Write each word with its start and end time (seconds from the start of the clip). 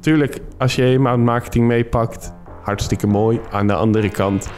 tuurlijk, 0.00 0.38
als 0.58 0.74
je 0.74 0.92
inbound 0.92 1.24
marketing 1.24 1.66
meepakt, 1.66 2.32
hartstikke 2.62 3.06
mooi. 3.06 3.40
Aan 3.50 3.66
de 3.66 3.74
andere 3.74 4.08
kant, 4.08 4.48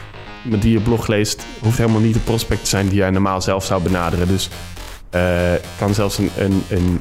iemand 0.44 0.62
die 0.62 0.72
je 0.72 0.80
blog 0.80 1.06
leest, 1.06 1.46
hoeft 1.60 1.78
helemaal 1.78 2.00
niet 2.00 2.14
de 2.14 2.20
prospect 2.20 2.62
te 2.62 2.68
zijn 2.68 2.88
die 2.88 2.96
jij 2.96 3.10
normaal 3.10 3.40
zelf 3.42 3.64
zou 3.64 3.82
benaderen. 3.82 4.28
Dus 4.28 4.50
uh, 5.14 5.52
kan 5.78 5.94
zelfs 5.94 6.18
een, 6.18 6.30
een, 6.38 6.62
een 6.68 7.00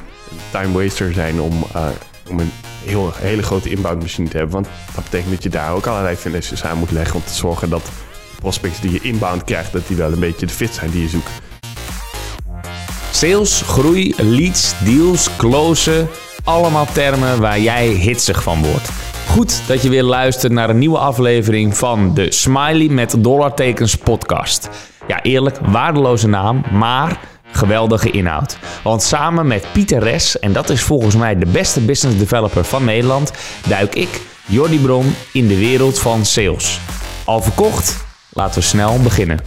time 0.50 0.82
waster 0.82 1.12
zijn 1.12 1.40
om, 1.40 1.64
uh, 1.76 1.86
om 2.30 2.40
een 2.40 2.50
heel, 2.84 3.12
hele 3.14 3.42
grote 3.42 3.70
inbound 3.70 4.02
machine 4.02 4.28
te 4.28 4.36
hebben. 4.36 4.54
Want 4.54 4.68
dat 4.94 5.04
betekent 5.04 5.30
dat 5.30 5.42
je 5.42 5.48
daar 5.48 5.72
ook 5.72 5.86
allerlei 5.86 6.16
finesse 6.16 6.68
aan 6.68 6.78
moet 6.78 6.90
leggen 6.90 7.16
om 7.16 7.24
te 7.24 7.34
zorgen 7.34 7.70
dat 7.70 7.90
prospects 8.38 8.80
die 8.80 8.92
je 8.92 9.00
inbound 9.00 9.44
krijgt, 9.44 9.72
dat 9.72 9.86
die 9.86 9.96
wel 9.96 10.12
een 10.12 10.20
beetje 10.20 10.46
de 10.46 10.52
fit 10.52 10.74
zijn 10.74 10.90
die 10.90 11.02
je 11.02 11.08
zoekt. 11.08 11.30
Sales, 13.10 13.62
groei, 13.62 14.14
leads, 14.16 14.74
deals, 14.84 15.36
closen. 15.36 16.08
Allemaal 16.44 16.86
termen 16.92 17.40
waar 17.40 17.60
jij 17.60 17.86
hitsig 17.86 18.42
van 18.42 18.62
wordt. 18.62 18.90
Goed 19.28 19.62
dat 19.66 19.82
je 19.82 19.88
weer 19.88 20.02
luistert 20.02 20.52
naar 20.52 20.70
een 20.70 20.78
nieuwe 20.78 20.98
aflevering 20.98 21.76
van 21.76 22.14
de 22.14 22.32
Smiley 22.32 22.88
met 22.88 23.14
dollartekens 23.18 23.94
podcast. 23.96 24.68
Ja, 25.08 25.22
eerlijk, 25.22 25.58
waardeloze 25.66 26.28
naam, 26.28 26.64
maar 26.72 27.20
geweldige 27.52 28.10
inhoud. 28.10 28.58
Want 28.82 29.02
samen 29.02 29.46
met 29.46 29.66
Pieter 29.72 30.02
Res, 30.02 30.38
en 30.38 30.52
dat 30.52 30.70
is 30.70 30.82
volgens 30.82 31.16
mij 31.16 31.38
de 31.38 31.46
beste 31.46 31.80
business 31.80 32.18
developer 32.18 32.64
van 32.64 32.84
Nederland, 32.84 33.32
duik 33.66 33.94
ik, 33.94 34.20
Jordi 34.46 34.78
Bron, 34.78 35.14
in 35.32 35.46
de 35.46 35.58
wereld 35.58 35.98
van 35.98 36.24
sales. 36.24 36.80
Al 37.24 37.42
verkocht? 37.42 38.04
Laten 38.28 38.54
we 38.60 38.66
snel 38.66 39.00
beginnen. 39.00 39.40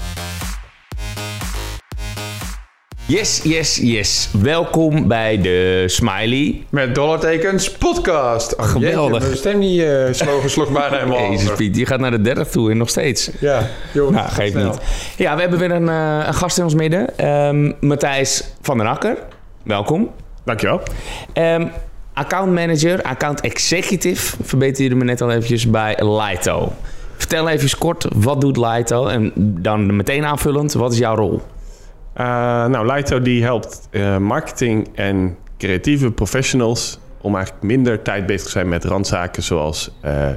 Yes, 3.08 3.41
yes, 3.44 3.76
yes. 3.76 4.30
Welkom 4.41 5.08
bij 5.08 5.41
de 5.41 5.84
Smiley. 5.88 6.64
Met 6.70 6.95
dollartekens 6.95 7.72
podcast. 7.72 8.55
Oh, 8.55 8.66
Geweldig. 8.66 9.22
Jeetje, 9.22 9.38
stem 9.38 9.59
niet 9.59 9.80
uh, 9.80 10.05
slow 10.12 10.41
geslog 10.41 10.72
bijna 10.72 10.98
helemaal 11.00 11.31
Jezus 11.31 11.55
Piet, 11.55 11.78
je 11.78 11.86
gaat 11.86 12.00
naar 12.00 12.12
de 12.12 12.22
30 12.22 12.48
toe 12.48 12.72
en 12.72 12.78
nog 12.78 12.89
steeds. 12.89 13.30
Ja, 13.39 13.67
joh. 13.94 14.12
Nou, 14.12 14.30
geef 14.30 14.53
niet. 14.53 14.78
Ja, 15.17 15.36
we 15.36 15.42
hebben 15.42 15.59
weer 15.59 15.72
een, 15.72 15.88
uh, 15.88 16.28
een 16.28 16.34
gast 16.34 16.58
in 16.58 16.64
ons 16.64 16.73
midden. 16.73 17.28
Um, 17.30 17.75
Matthijs 17.80 18.44
van 18.62 18.78
den 18.78 18.88
Akker. 18.88 19.17
Welkom. 19.64 20.09
Dankjewel. 20.44 20.81
Um, 21.34 21.72
account 22.14 22.53
manager, 22.53 23.02
account 23.02 23.42
executive, 23.42 24.36
verbeterde 24.44 24.95
me 24.95 25.03
net 25.03 25.22
al 25.22 25.31
eventjes 25.31 25.69
bij 25.69 25.95
Lito. 26.00 26.73
Vertel 27.17 27.50
even 27.50 27.78
kort, 27.78 28.06
wat 28.16 28.42
doet 28.42 28.58
Lito? 28.58 29.08
En 29.08 29.31
dan 29.36 29.95
meteen 29.95 30.25
aanvullend, 30.25 30.73
wat 30.73 30.92
is 30.92 30.97
jouw 30.97 31.16
rol? 31.16 31.42
Uh, 32.17 32.23
nou, 32.66 32.94
Lito 32.94 33.21
die 33.21 33.44
helpt 33.44 33.88
uh, 33.91 34.17
marketing 34.17 34.89
en 34.94 35.38
creatieve 35.58 36.11
professionals 36.11 36.99
om 37.22 37.35
eigenlijk 37.35 37.66
minder 37.66 38.02
tijd 38.02 38.25
bezig 38.25 38.44
te 38.44 38.52
zijn 38.52 38.69
met 38.69 38.83
randzaken 38.83 39.44
zoals 39.44 39.91
uh, 40.05 40.30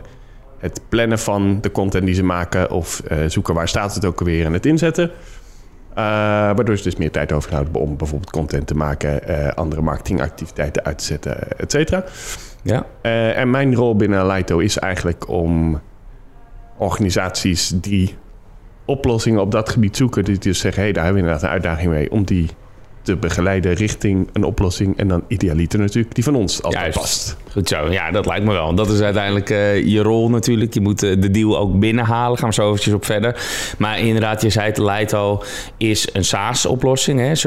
het 0.58 0.80
plannen 0.88 1.18
van 1.18 1.60
de 1.60 1.70
content 1.70 2.04
die 2.04 2.14
ze 2.14 2.24
maken 2.24 2.70
of 2.70 3.02
zoeken 3.26 3.54
waar 3.54 3.68
staat 3.68 3.94
het 3.94 4.04
ook 4.04 4.18
alweer 4.18 4.44
en 4.44 4.52
het 4.52 4.66
inzetten. 4.66 5.10
waardoor 5.94 6.76
ze 6.76 6.82
dus 6.82 6.96
meer 6.96 7.10
tijd 7.10 7.32
overhouden 7.32 7.74
om 7.74 7.96
bijvoorbeeld 7.96 8.30
content 8.30 8.66
te 8.66 8.74
maken, 8.74 9.22
andere 9.56 9.82
marketingactiviteiten 9.82 10.84
uit 10.84 10.98
te 10.98 11.04
zetten, 11.04 11.58
et 11.58 11.70
cetera. 11.70 12.04
Ja. 12.62 12.86
en 13.32 13.50
mijn 13.50 13.74
rol 13.74 13.96
binnen 13.96 14.26
Lito 14.26 14.58
is 14.58 14.78
eigenlijk 14.78 15.28
om 15.28 15.80
organisaties 16.78 17.68
die 17.68 18.16
oplossingen 18.88 19.40
op 19.40 19.50
dat 19.50 19.68
gebied 19.68 19.96
zoeken. 19.96 20.24
Die 20.24 20.38
dus 20.38 20.58
zeggen, 20.58 20.80
hé, 20.80 20.84
hey, 20.88 20.92
daar 20.92 21.04
hebben 21.04 21.22
we 21.22 21.28
inderdaad 21.28 21.50
een 21.50 21.54
uitdaging 21.54 21.90
mee... 21.90 22.10
om 22.10 22.24
die 22.24 22.48
te 23.08 23.16
begeleiden 23.16 23.72
richting 23.72 24.28
een 24.32 24.44
oplossing. 24.44 24.96
En 24.96 25.08
dan 25.08 25.24
idealiter 25.28 25.78
natuurlijk 25.78 26.14
die 26.14 26.24
van 26.24 26.34
ons, 26.34 26.60
Juist. 26.62 26.94
dat 26.94 27.02
past. 27.02 27.36
Goed 27.52 27.68
zo, 27.68 27.90
ja, 27.90 28.10
dat 28.10 28.26
lijkt 28.26 28.44
me 28.44 28.52
wel. 28.52 28.74
Dat 28.74 28.90
is 28.90 29.00
uiteindelijk 29.00 29.50
uh, 29.50 29.84
je 29.84 30.02
rol 30.02 30.30
natuurlijk. 30.30 30.74
Je 30.74 30.80
moet 30.80 31.02
uh, 31.02 31.20
de 31.20 31.30
deal 31.30 31.58
ook 31.58 31.78
binnenhalen. 31.78 32.38
Gaan 32.38 32.48
we 32.48 32.54
zo 32.54 32.68
eventjes 32.68 32.94
op 32.94 33.04
verder. 33.04 33.36
Maar 33.78 33.98
inderdaad, 33.98 34.42
je 34.42 34.50
zei 34.50 34.66
het, 34.66 34.78
Leito 34.78 35.42
is 35.76 36.08
een 36.12 36.24
SaaS-oplossing. 36.24 37.38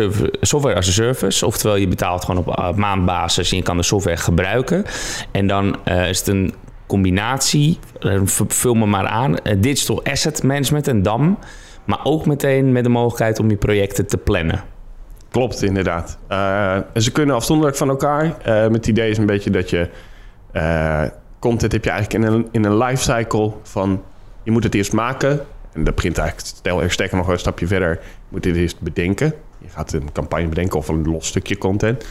Software 0.41 0.75
as 0.75 0.87
a 0.87 0.91
service. 0.91 1.45
Oftewel, 1.45 1.75
je 1.75 1.87
betaalt 1.87 2.25
gewoon 2.25 2.45
op, 2.45 2.57
op 2.59 2.75
maandbasis 2.75 3.51
en 3.51 3.57
je 3.57 3.63
kan 3.63 3.77
de 3.77 3.83
software 3.83 4.17
gebruiken. 4.17 4.85
En 5.31 5.47
dan 5.47 5.77
is 5.85 6.19
het 6.19 6.27
een 6.27 6.53
combinatie, 6.91 7.79
vul 8.47 8.73
me 8.73 8.85
maar 8.85 9.07
aan, 9.07 9.35
digital 9.57 10.03
asset 10.03 10.43
management 10.43 10.87
en 10.87 11.01
DAM. 11.01 11.37
Maar 11.85 11.99
ook 12.03 12.25
meteen 12.25 12.71
met 12.71 12.83
de 12.83 12.89
mogelijkheid 12.89 13.39
om 13.39 13.49
je 13.49 13.55
projecten 13.55 14.07
te 14.07 14.17
plannen. 14.17 14.63
Klopt, 15.29 15.61
inderdaad. 15.61 16.17
Uh, 16.29 16.77
ze 16.95 17.11
kunnen 17.11 17.35
afzonderlijk 17.35 17.77
van 17.77 17.89
elkaar. 17.89 18.23
Met 18.45 18.73
het 18.75 18.87
idee 18.87 19.09
is 19.09 19.17
een 19.17 19.25
beetje 19.25 19.49
dat 19.49 19.69
je... 19.69 19.89
Content 21.39 21.71
heb 21.71 21.83
je 21.83 21.89
eigenlijk 21.89 22.23
in 22.23 22.31
een, 22.31 22.47
in 22.51 22.65
een 22.65 22.77
lifecycle 22.77 23.51
van... 23.63 24.03
Je 24.43 24.51
moet 24.51 24.63
het 24.63 24.75
eerst 24.75 24.93
maken. 24.93 25.39
En 25.73 25.83
dat 25.83 25.95
begint 25.95 26.17
eigenlijk... 26.17 26.47
Stel, 26.47 26.81
er 26.81 26.91
stekken 26.91 27.17
nog 27.17 27.27
een 27.27 27.39
stapje 27.39 27.67
verder. 27.67 27.89
Je 28.01 28.27
moet 28.29 28.43
dit 28.43 28.55
eerst 28.55 28.79
bedenken. 28.79 29.33
Je 29.57 29.69
gaat 29.69 29.93
een 29.93 30.11
campagne 30.11 30.47
bedenken 30.47 30.77
of 30.77 30.87
een 30.87 31.03
los 31.03 31.27
stukje 31.27 31.57
content. 31.57 32.05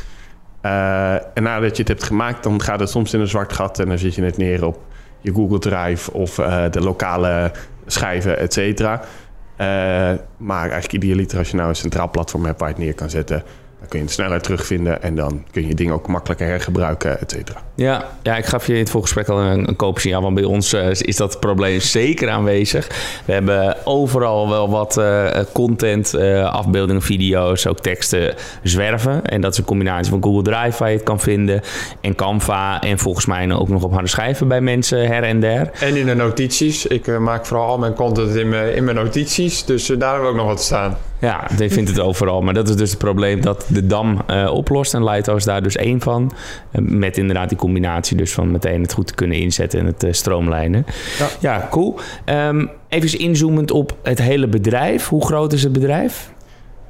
Uh, 0.62 1.12
en 1.14 1.42
nadat 1.42 1.76
je 1.76 1.82
het 1.82 1.88
hebt 1.88 2.02
gemaakt, 2.02 2.42
dan 2.42 2.62
gaat 2.62 2.80
het 2.80 2.90
soms 2.90 3.14
in 3.14 3.20
een 3.20 3.26
zwart 3.26 3.52
gat 3.52 3.78
en 3.78 3.88
dan 3.88 3.98
zit 3.98 4.14
je 4.14 4.22
het 4.22 4.36
neer 4.36 4.66
op 4.66 4.78
je 5.20 5.32
Google 5.32 5.58
Drive 5.58 6.12
of 6.12 6.38
uh, 6.38 6.64
de 6.70 6.80
lokale 6.80 7.52
schijven, 7.86 8.38
et 8.38 8.52
cetera. 8.52 9.00
Uh, 9.00 10.18
maar 10.36 10.70
eigenlijk 10.70 10.92
idealiter 10.92 11.38
als 11.38 11.50
je 11.50 11.56
nou 11.56 11.68
een 11.68 11.76
centraal 11.76 12.10
platform 12.10 12.44
hebt 12.44 12.60
waar 12.60 12.68
je 12.68 12.74
het 12.74 12.84
neer 12.84 12.94
kan 12.94 13.10
zetten, 13.10 13.42
dan 13.80 13.88
kun 13.88 13.98
je 13.98 14.04
het 14.04 14.14
sneller 14.14 14.40
terugvinden 14.40 15.02
en 15.02 15.14
dan 15.14 15.44
kun 15.50 15.66
je 15.66 15.74
dingen 15.74 15.94
ook 15.94 16.06
makkelijker 16.06 16.46
hergebruiken, 16.46 17.20
et 17.20 17.30
cetera. 17.30 17.62
Ja, 17.74 18.04
ja, 18.22 18.36
ik 18.36 18.44
gaf 18.44 18.66
je 18.66 18.72
in 18.72 18.78
het 18.78 18.90
voorgesprek 18.90 19.28
al 19.28 19.38
een, 19.38 19.68
een 19.68 19.76
koopsignaal, 19.76 20.22
want 20.22 20.34
bij 20.34 20.44
ons 20.44 20.74
uh, 20.74 20.90
is 20.90 21.16
dat 21.16 21.40
probleem 21.40 21.80
zeker 21.80 22.28
aanwezig. 22.30 22.88
We 23.24 23.32
hebben 23.32 23.76
overal 23.84 24.48
wel 24.48 24.70
wat 24.70 24.96
uh, 24.98 25.28
content, 25.52 26.14
uh, 26.14 26.52
afbeeldingen, 26.52 27.02
video's, 27.02 27.66
ook 27.66 27.78
teksten 27.78 28.34
zwerven. 28.62 29.26
En 29.26 29.40
dat 29.40 29.52
is 29.52 29.58
een 29.58 29.64
combinatie 29.64 30.10
van 30.10 30.22
Google 30.22 30.42
Drive 30.42 30.78
waar 30.78 30.90
je 30.90 30.96
het 30.96 31.04
kan 31.04 31.20
vinden 31.20 31.60
en 32.00 32.14
Canva 32.14 32.80
en 32.80 32.98
volgens 32.98 33.26
mij 33.26 33.52
ook 33.52 33.68
nog 33.68 33.82
op 33.82 33.92
harde 33.92 34.08
schijven 34.08 34.48
bij 34.48 34.60
mensen 34.60 35.06
her 35.06 35.22
en 35.22 35.40
der. 35.40 35.70
En 35.80 35.96
in 35.96 36.06
de 36.06 36.14
notities. 36.14 36.86
Ik 36.86 37.18
maak 37.18 37.46
vooral 37.46 37.66
al 37.66 37.78
mijn 37.78 37.94
content 37.94 38.34
in 38.34 38.48
mijn, 38.48 38.74
in 38.74 38.84
mijn 38.84 38.96
notities, 38.96 39.64
dus 39.64 39.86
daar 39.86 40.10
hebben 40.10 40.22
we 40.22 40.28
ook 40.28 40.36
nog 40.36 40.46
wat 40.46 40.62
staan. 40.62 40.96
Ja, 41.20 41.48
je 41.58 41.70
vindt 41.70 41.90
het 41.90 42.00
overal. 42.00 42.40
Maar 42.40 42.54
dat 42.54 42.68
is 42.68 42.76
dus 42.76 42.90
het 42.90 42.98
probleem 42.98 43.40
dat 43.40 43.64
de 43.68 43.86
DAM 43.86 44.18
uh, 44.30 44.50
oplost. 44.52 44.94
En 44.94 45.04
Lighthouse 45.04 45.46
is 45.46 45.52
daar 45.52 45.62
dus 45.62 45.76
één 45.76 46.00
van. 46.00 46.32
Uh, 46.72 46.82
met 46.82 47.18
inderdaad 47.18 47.48
die 47.48 47.58
combinatie 47.58 48.16
dus 48.16 48.32
van 48.32 48.50
meteen 48.50 48.82
het 48.82 48.92
goed 48.92 49.06
te 49.06 49.14
kunnen 49.14 49.36
inzetten 49.36 49.80
en 49.80 49.86
het 49.86 50.04
uh, 50.04 50.12
stroomlijnen. 50.12 50.86
Ja, 51.18 51.28
ja 51.40 51.68
cool. 51.70 51.98
Um, 52.24 52.70
even 52.88 53.18
inzoomend 53.18 53.70
op 53.70 53.96
het 54.02 54.18
hele 54.18 54.48
bedrijf. 54.48 55.08
Hoe 55.08 55.26
groot 55.26 55.52
is 55.52 55.62
het 55.62 55.72
bedrijf? 55.72 56.32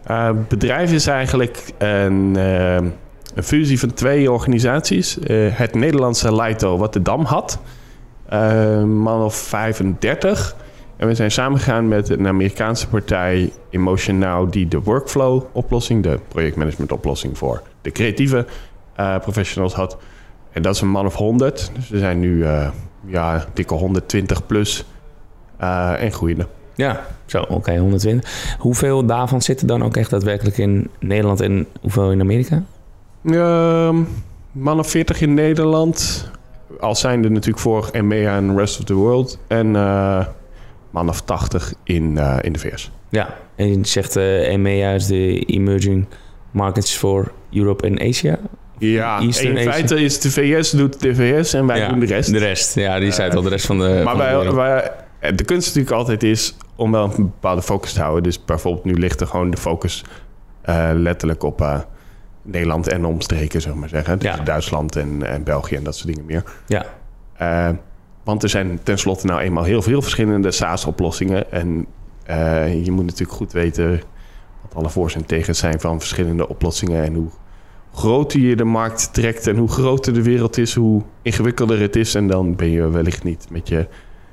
het 0.04 0.48
bedrijf 0.48 0.92
is 0.92 1.06
eigenlijk 1.06 1.64
een, 1.78 2.34
een, 2.34 2.92
fusie 3.42 3.78
van 3.78 3.94
twee 3.94 4.30
organisaties. 4.30 5.18
het 5.52 5.74
Nederlandse 5.74 6.34
Lighto, 6.34 6.78
wat 6.78 6.92
de 6.92 7.02
DAM 7.02 7.24
had. 7.24 7.58
man 8.84 9.22
of 9.22 9.34
35... 9.34 10.56
En 11.00 11.06
we 11.06 11.14
zijn 11.14 11.30
samengegaan 11.30 11.88
met 11.88 12.08
een 12.08 12.26
Amerikaanse 12.26 12.88
partij 12.88 13.52
Emotion 13.70 14.18
Now, 14.18 14.52
die 14.52 14.68
de 14.68 14.80
workflow-oplossing, 14.80 16.02
de 16.02 16.18
projectmanagement-oplossing 16.28 17.38
voor 17.38 17.62
de 17.82 17.90
creatieve 17.90 18.46
uh, 19.00 19.18
professionals 19.18 19.74
had. 19.74 19.96
En 20.52 20.62
dat 20.62 20.74
is 20.74 20.80
een 20.80 20.88
man 20.88 21.06
of 21.06 21.14
100. 21.14 21.70
Dus 21.74 21.88
we 21.88 21.98
zijn 21.98 22.20
nu 22.20 22.36
uh, 22.36 22.68
ja, 23.06 23.44
dikke 23.52 23.74
120 23.74 24.46
plus 24.46 24.84
uh, 25.60 26.02
en 26.02 26.12
groeiende. 26.12 26.46
Ja, 26.74 27.06
zo, 27.26 27.40
oké, 27.40 27.52
okay, 27.52 27.78
120. 27.78 28.56
Hoeveel 28.58 29.06
daarvan 29.06 29.42
zitten 29.42 29.66
dan 29.66 29.82
ook 29.82 29.96
echt 29.96 30.10
daadwerkelijk 30.10 30.58
in 30.58 30.90
Nederland 30.98 31.40
en 31.40 31.66
hoeveel 31.80 32.12
in 32.12 32.20
Amerika? 32.20 32.62
Man 34.52 34.78
of 34.78 34.90
40 34.90 35.20
in 35.20 35.34
Nederland. 35.34 36.30
Al 36.80 36.94
zijn 36.94 37.24
er 37.24 37.30
natuurlijk 37.30 37.62
voor 37.62 37.88
EMEA 37.92 38.36
en 38.36 38.56
Rest 38.56 38.78
of 38.78 38.84
the 38.84 38.94
World. 38.94 39.38
En 39.46 39.76
man 40.90 41.08
of 41.08 41.20
80 41.20 41.72
in, 41.84 42.16
uh, 42.16 42.36
in 42.40 42.52
de 42.52 42.58
VS. 42.58 42.90
Ja, 43.08 43.34
en 43.56 43.68
je 43.68 43.86
zegt 43.86 44.16
uh, 44.16 44.48
EMEA 44.48 44.92
is 44.92 45.06
de 45.06 45.44
Emerging 45.44 46.06
Markets 46.50 46.96
for 46.96 47.32
Europe 47.52 47.86
en 47.86 48.00
Asia? 48.08 48.38
Ja, 48.78 49.20
Eastern 49.20 49.56
in 49.56 49.70
feite 49.70 49.94
Asia? 49.94 50.06
is 50.06 50.20
de 50.20 50.30
VS 50.30 50.70
doet 50.70 51.00
de 51.00 51.14
VS 51.14 51.54
en 51.54 51.66
wij 51.66 51.78
ja, 51.78 51.88
doen 51.88 51.98
de 51.98 52.06
rest. 52.06 52.32
De 52.32 52.38
rest, 52.38 52.74
ja, 52.74 52.98
die 52.98 53.10
zei 53.10 53.28
het 53.28 53.36
al, 53.36 53.42
de 53.42 53.48
rest 53.48 53.66
van 53.66 53.78
de 53.78 54.00
Maar 54.04 54.16
van 54.16 54.18
wij, 54.18 54.42
de, 54.42 54.54
wij, 54.54 54.92
de 55.34 55.44
kunst 55.44 55.66
natuurlijk 55.66 55.96
altijd 55.96 56.22
is 56.22 56.56
om 56.76 56.92
wel 56.92 57.04
een 57.04 57.16
bepaalde 57.16 57.62
focus 57.62 57.92
te 57.92 58.00
houden. 58.00 58.22
Dus 58.22 58.44
bijvoorbeeld 58.44 58.84
nu 58.84 58.94
ligt 58.94 59.20
er 59.20 59.26
gewoon 59.26 59.50
de 59.50 59.56
focus 59.56 60.04
uh, 60.68 60.90
letterlijk 60.94 61.42
op 61.42 61.60
uh, 61.60 61.78
Nederland 62.42 62.88
en 62.88 63.04
omstreken, 63.04 63.60
zeg 63.60 63.74
maar 63.74 63.88
zeggen. 63.88 64.18
Dus 64.18 64.34
ja. 64.34 64.42
Duitsland 64.44 64.96
en, 64.96 65.22
en 65.22 65.42
België 65.42 65.76
en 65.76 65.84
dat 65.84 65.96
soort 65.96 66.08
dingen 66.08 66.24
meer. 66.24 66.44
Ja. 66.66 66.84
Uh, 67.42 67.76
want 68.24 68.42
er 68.42 68.48
zijn 68.48 68.80
tenslotte 68.82 69.26
nou 69.26 69.40
eenmaal 69.40 69.64
heel 69.64 69.82
veel 69.82 70.02
verschillende 70.02 70.50
SaaS-oplossingen. 70.50 71.52
En 71.52 71.86
uh, 72.30 72.84
je 72.84 72.90
moet 72.90 73.04
natuurlijk 73.04 73.38
goed 73.38 73.52
weten 73.52 73.90
wat 74.62 74.74
alle 74.74 74.90
voor's 74.90 75.14
en 75.14 75.26
tegens 75.26 75.58
zijn 75.58 75.80
van 75.80 75.98
verschillende 75.98 76.48
oplossingen. 76.48 77.04
En 77.04 77.14
hoe, 77.14 77.30
groter 77.94 78.40
je 78.40 78.56
de 78.56 78.64
markt 78.64 79.14
trekt 79.14 79.46
en 79.46 79.56
hoe 79.56 79.68
groter 79.68 80.14
de 80.14 80.22
wereld 80.22 80.58
is, 80.58 80.74
hoe 80.74 81.02
ingewikkelder 81.22 81.80
het 81.80 81.96
is. 81.96 82.14
En 82.14 82.26
dan 82.26 82.56
ben 82.56 82.70
je 82.70 82.90
wellicht 82.90 83.24
niet 83.24 83.46
met 83.50 83.68
je 83.68 83.86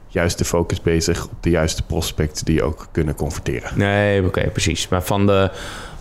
juiste 0.08 0.46
focus 0.46 0.82
bezig 0.82 1.26
op 1.26 1.44
de 1.44 1.50
juiste 1.50 1.84
prospects 1.84 2.42
die 2.42 2.56
je 2.56 2.64
ook 2.64 2.88
kunnen 2.92 3.16
converteren. 3.16 3.78
Nee, 3.78 4.26
oké, 4.26 4.50
precies. 4.50 4.88
Maar 4.88 5.04
van 5.04 5.26
de 5.26 5.52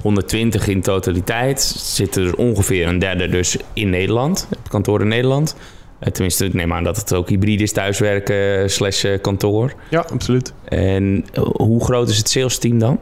120 0.03 0.69
in 0.69 0.81
totaliteit 0.81 1.61
zitten 1.77 2.27
er 2.27 2.37
ongeveer 2.37 2.89
een 2.89 2.99
derde 2.99 3.29
dus 3.29 3.57
in 3.73 3.91
Nederland. 3.91 4.47
Het 4.49 4.69
kantoor 4.69 5.01
in 5.01 5.09
Nederland. 5.09 5.57
Eh, 5.99 6.11
Tenminste, 6.13 6.45
ik 6.45 6.55
neem 6.55 6.73
aan 6.73 6.85
dat 6.85 6.97
het 6.97 7.15
ook 7.15 7.29
hybride 7.29 7.63
is 7.63 7.73
thuiswerken 7.73 8.71
slash 8.71 9.05
eh, 9.05 9.21
kantoor. 9.21 9.73
Ja, 9.91 10.05
absoluut. 10.13 10.53
En 10.65 11.25
eh, 11.33 11.43
hoe 11.43 11.85
groot 11.85 12.09
is 12.09 12.19
het 12.19 12.29
sales 12.29 12.59
team 12.59 12.79
dan? 12.79 13.01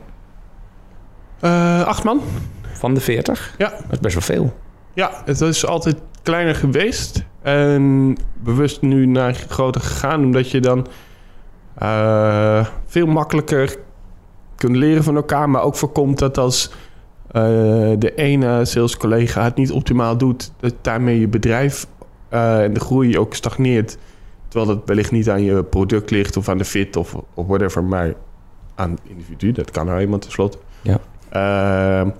Eh, 1.41 1.83
acht 1.87 2.05
man. 2.05 2.21
Van 2.73 2.95
de 2.95 3.01
40? 3.01 3.55
Ja. 3.59 3.69
Dat 3.69 3.93
is 3.93 3.99
best 3.99 4.15
wel 4.15 4.23
veel. 4.23 4.55
Ja, 4.95 5.11
het 5.25 5.41
is 5.41 5.67
altijd 5.67 5.97
kleiner 6.23 6.55
geweest. 6.55 7.25
En 7.43 8.17
bewust 8.35 8.83
nu 8.83 9.07
naar 9.07 9.35
groter 9.35 9.81
gegaan, 9.81 10.25
omdat 10.25 10.51
je 10.51 10.61
dan 10.61 10.87
eh, 11.79 12.67
veel 12.87 13.07
makkelijker 13.07 13.77
kunt 14.57 14.77
leren 14.77 15.05
van 15.05 15.17
elkaar. 15.17 15.51
Maar 15.51 15.63
ook 15.63 15.77
voorkomt 15.77 16.19
dat 16.19 16.39
als 16.39 16.71
eh, 17.31 17.43
de 17.99 18.13
ene 18.15 18.65
salescollega 18.65 19.45
het 19.45 19.57
niet 19.57 19.73
optimaal 19.73 20.17
doet, 20.17 20.53
dat 20.61 20.75
daarmee 20.81 21.21
je 21.21 21.29
bedrijf 21.29 21.83
eh, 21.83 21.94
en 22.29 22.73
de 22.73 22.81
groei 22.81 23.19
ook 23.19 23.35
stagneert. 23.35 23.99
Terwijl 24.49 24.77
dat 24.77 24.87
wellicht 24.87 25.11
niet 25.11 25.31
aan 25.31 25.43
je 25.43 25.63
product 25.65 26.11
ligt 26.11 26.37
of 26.37 26.49
aan 26.49 26.59
de 26.59 26.65
fit 26.65 26.97
of, 26.97 27.15
of 27.35 27.47
whatever, 27.47 27.85
maar 27.85 28.15
aan 28.75 28.91
het 28.91 29.01
individu. 29.09 29.53
Dat 29.53 29.71
kan 29.71 29.87
nou 29.87 30.01
iemand 30.01 30.23
tenslotte. 30.23 30.59
Ja. 30.83 30.99
Ehm, 31.29 32.11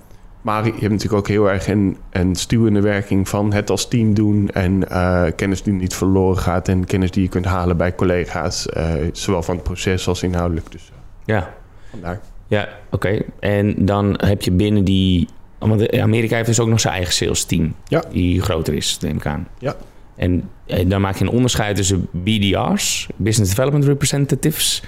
maar 0.41 0.65
je 0.65 0.71
hebt 0.71 0.81
natuurlijk 0.81 1.13
ook 1.13 1.27
heel 1.27 1.49
erg 1.51 1.67
een, 1.67 1.97
een 2.09 2.35
stuwende 2.35 2.81
werking 2.81 3.29
van 3.29 3.53
het 3.53 3.69
als 3.69 3.87
team 3.87 4.13
doen. 4.13 4.49
En 4.49 4.89
eh, 4.89 5.25
kennis 5.35 5.63
die 5.63 5.73
niet 5.73 5.95
verloren 5.95 6.37
gaat. 6.37 6.67
En 6.67 6.85
kennis 6.85 7.11
die 7.11 7.23
je 7.23 7.29
kunt 7.29 7.45
halen 7.45 7.77
bij 7.77 7.95
collega's. 7.95 8.69
eh, 8.69 8.93
zowel 9.11 9.43
van 9.43 9.55
het 9.55 9.63
proces 9.63 10.07
als 10.07 10.23
inhoudelijk. 10.23 10.71
Dus 10.71 10.89
eh, 10.91 10.97
Ja, 11.25 11.53
vandaar. 11.89 12.19
ja 12.47 12.67
oké. 12.91 13.21
En 13.39 13.85
dan 13.85 14.13
heb 14.17 14.41
je 14.41 14.51
binnen 14.51 14.83
die... 14.83 15.27
Want 15.59 15.91
Amerika 15.99 16.35
heeft 16.35 16.47
dus 16.47 16.59
ook 16.59 16.67
nog 16.67 16.79
zijn 16.79 16.93
eigen 16.93 17.13
sales 17.13 17.43
team. 17.45 17.75
Ja. 17.87 18.03
Die 18.11 18.41
groter 18.41 18.73
is, 18.73 18.97
neem 19.01 19.15
ik 19.17 19.25
aan. 19.25 19.47
Ja. 19.59 19.75
En 20.15 20.49
eh, 20.65 20.89
dan 20.89 21.01
maak 21.01 21.15
je 21.17 21.23
een 21.23 21.29
onderscheid 21.31 21.75
tussen 21.75 22.07
BDR's, 22.11 23.07
Business 23.15 23.49
Development 23.53 23.85
Representatives, 23.85 24.83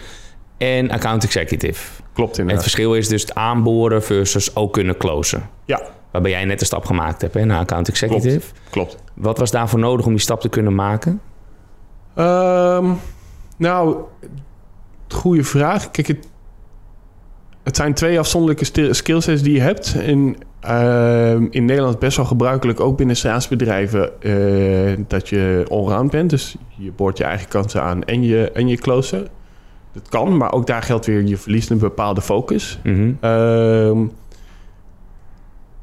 en 0.57 0.91
Account 0.91 1.24
Executive. 1.24 2.01
Klopt 2.13 2.29
Het 2.29 2.39
inderdaad. 2.39 2.63
verschil 2.63 2.95
is 2.95 3.07
dus 3.07 3.21
het 3.21 3.35
aanboren 3.35 4.03
versus 4.03 4.56
ook 4.56 4.74
kunnen 4.74 4.97
closen. 4.97 5.50
Ja, 5.65 5.81
Waarbij 6.12 6.31
jij 6.31 6.45
net 6.45 6.59
de 6.59 6.65
stap 6.65 6.85
gemaakt 6.85 7.21
hebt 7.21 7.33
hè, 7.33 7.45
naar 7.45 7.59
Account 7.59 7.88
Executive. 7.89 8.41
klopt. 8.69 8.97
Wat 9.13 9.38
was 9.38 9.51
daarvoor 9.51 9.79
nodig 9.79 10.06
om 10.06 10.12
die 10.12 10.21
stap 10.21 10.41
te 10.41 10.50
kunnen 10.50 10.75
maken? 10.75 11.21
Ehm, 12.15 12.91
nou, 13.57 13.97
goede 15.07 15.44
vraag. 15.44 15.91
Kijk, 15.91 16.07
het, 16.07 16.27
het 17.63 17.75
zijn 17.75 17.94
twee 17.94 18.19
afzonderlijke 18.19 18.94
skillsets 18.94 19.41
die 19.41 19.53
je 19.53 19.59
hebt. 19.62 19.95
En, 20.00 20.35
ehm, 20.59 21.48
in 21.50 21.65
Nederland 21.65 22.00
best 22.00 22.18
wel 22.18 22.25
gebruikelijk, 22.25 22.80
ook 22.80 22.98
binnen 22.98 23.15
SaaS-bedrijven, 23.15 24.21
eh, 24.21 25.04
dat 25.07 25.30
je 25.30 25.65
allround 25.69 26.12
bent. 26.12 26.30
Dus 26.30 26.56
je 26.75 26.92
boort 26.92 27.18
je 27.18 27.24
eigen 27.24 27.48
kansen 27.48 27.81
aan 27.81 28.04
en 28.04 28.24
je, 28.24 28.51
en 28.51 28.68
je 28.68 28.77
closen. 28.77 29.27
Dat 29.94 30.09
kan, 30.09 30.38
maar 30.38 30.51
ook 30.51 30.68
daar 30.68 30.81
geldt 30.81 31.06
weer, 31.06 31.24
je 31.24 31.38
verliest 31.38 31.69
een 31.69 31.77
bepaalde 31.77 32.21
focus. 32.21 32.80
Mhm. 32.83 33.12
Ehm, 33.19 34.06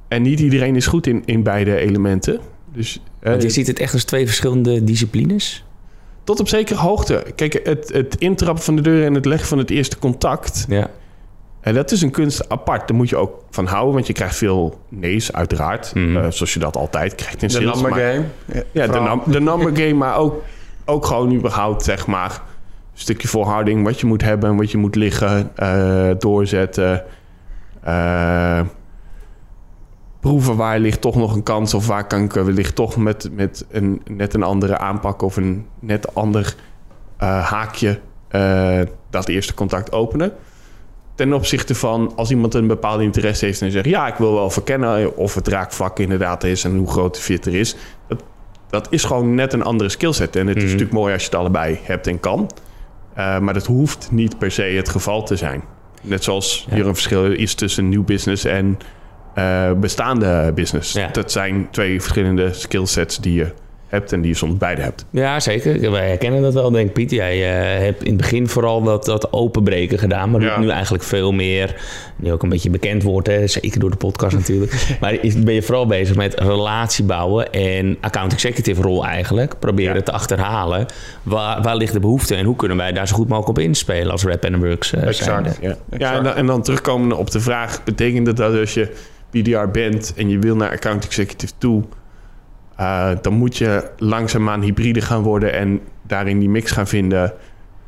en 0.08 0.22
niet 0.22 0.40
iedereen 0.40 0.76
is 0.76 0.86
goed 0.86 1.06
in, 1.06 1.22
in 1.24 1.42
beide 1.42 1.76
elementen. 1.76 2.40
Dus, 2.72 3.00
eh, 3.20 3.30
Want 3.30 3.42
je 3.42 3.50
ziet 3.50 3.66
het 3.66 3.78
echt 3.78 3.92
als 3.92 4.04
twee 4.04 4.26
verschillende 4.26 4.84
disciplines. 4.84 5.64
tot 6.24 6.40
op 6.40 6.48
zekere 6.48 6.80
hoogte. 6.80 7.24
Kijk, 7.34 7.60
het, 7.64 7.92
het 7.92 8.16
intrappen 8.18 8.64
van 8.64 8.76
de 8.76 8.82
deur 8.82 9.04
en 9.04 9.14
het 9.14 9.24
leggen 9.24 9.48
van 9.48 9.58
het 9.58 9.70
eerste 9.70 9.98
contact... 9.98 10.64
Ja. 10.68 10.90
En 11.64 11.74
dat 11.74 11.90
is 11.90 12.02
een 12.02 12.10
kunst 12.10 12.48
apart. 12.48 12.88
Daar 12.88 12.96
moet 12.96 13.08
je 13.08 13.16
ook 13.16 13.42
van 13.50 13.66
houden, 13.66 13.94
want 13.94 14.06
je 14.06 14.12
krijgt 14.12 14.36
veel 14.36 14.78
nee's, 14.88 15.32
uiteraard. 15.32 15.92
Eh, 15.94 16.12
zoals 16.12 16.52
je 16.54 16.58
dat 16.58 16.76
altijd 16.76 17.14
krijgt 17.14 17.42
in 17.42 17.48
De 17.48 17.54
sales. 17.54 17.72
number 17.74 17.90
maar- 17.90 18.00
game. 18.00 18.24
Ja, 18.72 18.86
de, 18.86 19.00
num- 19.00 19.22
de 19.32 19.40
number 19.40 19.76
game, 19.76 19.92
maar 19.94 20.16
ook, 20.16 20.42
ook 20.84 21.06
gewoon 21.06 21.32
überhaupt, 21.34 21.82
zeg 21.84 22.06
maar... 22.06 22.30
een 22.30 23.00
stukje 23.00 23.28
volharding, 23.28 23.84
wat 23.84 24.00
je 24.00 24.06
moet 24.06 24.22
hebben, 24.22 24.56
wat 24.56 24.70
je 24.70 24.78
moet 24.78 24.94
liggen, 24.94 25.50
eh, 25.56 26.10
doorzetten. 26.18 27.04
eh, 27.82 28.60
proeven 30.20 30.56
waar 30.56 30.78
ligt 30.78 31.00
toch 31.00 31.16
nog 31.16 31.34
een 31.34 31.42
kans... 31.42 31.74
of 31.74 31.86
waar 31.86 32.06
kan 32.06 32.22
ik 32.22 32.32
wellicht 32.32 32.74
toch 32.74 32.96
met, 32.96 33.28
met 33.32 33.64
een 33.70 34.02
net 34.10 34.34
een 34.34 34.42
andere 34.42 34.78
aanpak... 34.78 35.22
of 35.22 35.36
een 35.36 35.66
net 35.78 36.14
ander 36.14 36.54
eh, 37.16 37.44
haakje 37.50 38.00
eh, 38.28 38.80
dat 39.10 39.28
eerste 39.28 39.54
contact 39.54 39.92
openen 39.92 40.32
ten 41.14 41.32
opzichte 41.32 41.74
van 41.74 42.12
als 42.16 42.30
iemand 42.30 42.54
een 42.54 42.66
bepaalde 42.66 43.02
interesse 43.02 43.44
heeft 43.44 43.62
en 43.62 43.70
zegt: 43.70 43.84
Ja, 43.86 44.06
ik 44.06 44.14
wil 44.14 44.34
wel 44.34 44.50
verkennen 44.50 45.16
of 45.16 45.34
het 45.34 45.48
raakvlak 45.48 45.98
inderdaad 45.98 46.44
is 46.44 46.64
en 46.64 46.76
hoe 46.76 46.90
groot 46.90 47.14
de 47.14 47.20
fit 47.20 47.46
er 47.46 47.54
is. 47.54 47.76
Dat, 48.08 48.22
dat 48.70 48.86
is 48.90 49.04
gewoon 49.04 49.34
net 49.34 49.52
een 49.52 49.62
andere 49.62 49.88
skillset. 49.88 50.36
En 50.36 50.46
het 50.46 50.56
is 50.56 50.62
Mhm. 50.62 50.72
natuurlijk 50.72 50.98
mooi 50.98 51.12
als 51.12 51.22
je 51.22 51.28
het 51.28 51.38
allebei 51.38 51.78
hebt 51.82 52.06
en 52.06 52.20
kan. 52.20 52.50
Eh, 53.14 53.38
maar 53.38 53.54
dat 53.54 53.66
hoeft 53.66 54.08
niet 54.10 54.38
per 54.38 54.50
se 54.50 54.62
het 54.62 54.88
geval 54.88 55.22
te 55.24 55.36
zijn. 55.36 55.62
Net 56.02 56.24
zoals 56.24 56.66
Ja. 56.68 56.74
hier 56.74 56.86
een 56.86 56.94
verschil 56.94 57.32
is 57.32 57.54
tussen 57.54 57.88
nieuw 57.88 58.04
business 58.04 58.44
en 58.44 58.78
eh, 59.34 59.72
bestaande 59.72 60.52
business. 60.54 60.92
Ja. 60.92 61.08
Dat 61.08 61.32
zijn 61.32 61.68
twee 61.70 62.00
verschillende 62.00 62.52
skillsets 62.52 63.18
die 63.18 63.34
je 63.34 63.52
hebt 63.86 64.12
en 64.12 64.20
die 64.20 64.30
je 64.30 64.36
soms 64.36 64.56
beide 64.56 64.82
hebt. 64.82 65.04
Ja, 65.10 65.40
zeker. 65.40 65.90
Wij 65.90 66.08
herkennen 66.08 66.42
dat 66.42 66.54
wel, 66.54 66.70
denk 66.70 66.86
ik, 66.88 66.92
Piet. 66.92 67.10
Jij 67.10 67.58
eh, 67.58 67.78
hebt 67.84 68.02
in 68.02 68.08
het 68.08 68.16
begin 68.16 68.48
vooral 68.48 68.82
dat, 68.82 69.04
dat 69.04 69.32
openbreken 69.32 69.98
gedaan, 69.98 70.30
maar 70.30 70.40
Ja. 70.40 70.58
nu 70.58 70.68
eigenlijk 70.68 71.04
veel 71.04 71.32
meer. 71.32 71.74
Nu 72.16 72.32
ook 72.32 72.42
een 72.42 72.48
beetje 72.48 72.70
bekend 72.70 73.02
wordt, 73.02 73.26
hè, 73.26 73.46
zeker 73.46 73.80
door 73.80 73.90
de 73.90 73.96
podcast 73.96 74.36
natuurlijk. 74.36 74.72
maar 75.00 75.12
is, 75.24 75.38
ben 75.42 75.54
je 75.54 75.62
vooral 75.62 75.86
bezig 75.86 76.16
met 76.16 76.40
relatie 76.40 77.04
bouwen 77.04 77.52
en 77.52 77.96
account 78.00 78.32
executive 78.32 78.82
rol 78.82 79.06
eigenlijk. 79.06 79.58
Proberen 79.58 79.94
Ja. 79.94 80.02
te 80.02 80.12
achterhalen. 80.12 80.86
Waar, 81.22 81.62
waar 81.62 81.76
ligt 81.76 81.92
de 81.92 82.00
behoefte 82.00 82.34
en 82.34 82.44
hoe 82.44 82.56
kunnen 82.56 82.76
wij 82.76 82.92
daar 82.92 83.08
zo 83.08 83.14
goed 83.14 83.28
mogelijk 83.28 83.58
op 83.58 83.64
inspelen 83.64 84.12
als 84.12 84.24
Rap 84.24 84.44
and 84.44 84.56
Works 84.56 84.92
uh, 84.92 85.06
Exact. 85.06 85.58
Ja, 85.60 85.68
ja 85.68 85.76
Exact. 85.90 86.16
en, 86.16 86.24
dan, 86.24 86.34
en 86.34 86.46
dan 86.46 86.62
terugkomen 86.62 87.16
op 87.16 87.30
de 87.30 87.40
vraag: 87.40 87.84
betekent 87.84 88.26
dat 88.26 88.36
dat 88.36 88.58
als 88.58 88.74
je 88.74 88.88
BDR 89.30 89.66
bent 89.72 90.12
en 90.16 90.28
je 90.28 90.38
wil 90.38 90.56
naar 90.56 90.70
account 90.70 91.04
executive 91.04 91.52
toe, 91.58 91.82
eh, 92.76 93.10
dan 93.22 93.32
moet 93.32 93.56
je 93.56 93.90
langzaamaan 93.96 94.62
hybride 94.62 95.00
gaan 95.00 95.22
worden 95.22 95.52
en 95.52 95.80
daarin 96.02 96.38
die 96.38 96.48
mix 96.48 96.70
gaan 96.70 96.86
vinden, 96.86 97.32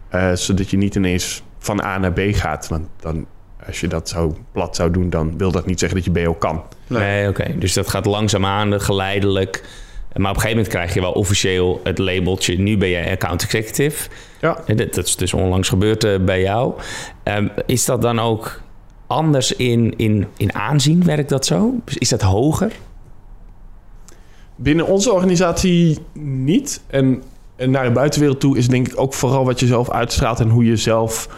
eh, 0.09 0.33
zodat 0.33 0.71
je 0.71 0.77
niet 0.77 0.95
ineens 0.95 1.43
van 1.59 1.83
A 1.85 1.99
naar 1.99 2.13
B 2.13 2.21
gaat. 2.31 2.69
Want 2.69 2.87
dan, 3.01 3.27
als 3.67 3.81
je 3.81 3.89
dat 3.89 4.09
zo 4.09 4.37
plat 4.53 4.77
zou 4.77 4.91
doen, 4.91 5.11
dan 5.11 5.39
wil 5.39 5.51
dat 5.51 5.67
niet 5.67 5.79
zeggen 5.79 5.99
dat 5.99 6.15
je 6.15 6.23
BO 6.23 6.35
kan. 6.35 6.63
Nee, 6.87 7.29
oké. 7.29 7.59
Dus 7.59 7.73
dat 7.73 7.89
gaat 7.89 8.07
langzaamaan, 8.07 8.81
geleidelijk. 8.81 9.63
Maar 10.17 10.31
op 10.31 10.37
een 10.37 10.43
gegeven 10.43 10.57
moment 10.57 10.69
krijg 10.69 10.95
je 10.95 11.01
wel 11.01 11.13
officieel 11.13 11.81
het 11.85 11.99
labeltje... 11.99 12.59
nu 12.59 12.77
ben 12.77 12.89
jij 12.89 13.11
account 13.11 13.43
executive. 13.43 14.09
Ja. 14.41 14.59
Dat, 14.67 14.95
dat 14.95 15.07
is 15.07 15.17
dus 15.17 15.35
onlangs 15.35 15.69
gebeurd 15.69 16.05
eh, 16.05 16.19
bij 16.19 16.41
jou. 16.41 16.75
Ehm, 17.23 17.49
is 17.67 17.85
dat 17.85 18.03
dan 18.03 18.21
ook 18.21 18.61
anders 19.07 19.53
in, 19.53 19.95
in, 19.97 20.27
in 20.37 20.55
aanzien? 20.55 21.05
Werkt 21.05 21.29
dat 21.29 21.47
zo? 21.47 21.75
Is 21.85 22.09
dat 22.09 22.23
hoger? 22.23 22.73
Binnen 24.57 24.87
onze 24.87 25.13
organisatie 25.13 25.99
niet. 26.23 26.81
En, 26.87 27.23
en 27.57 27.71
naar 27.71 27.85
de 27.85 27.91
buitenwereld 27.91 28.41
toe 28.41 28.57
is 28.57 28.69
denk 28.69 28.89
ik 28.89 29.01
ook 29.01 29.15
vooral 29.15 29.45
wat 29.45 29.61
je 29.61 29.67
zelf 29.67 29.91
uitstraalt 29.91 30.41
en 30.41 30.49
hoe 30.49 30.65
je 30.65 30.77
zelf 30.77 31.29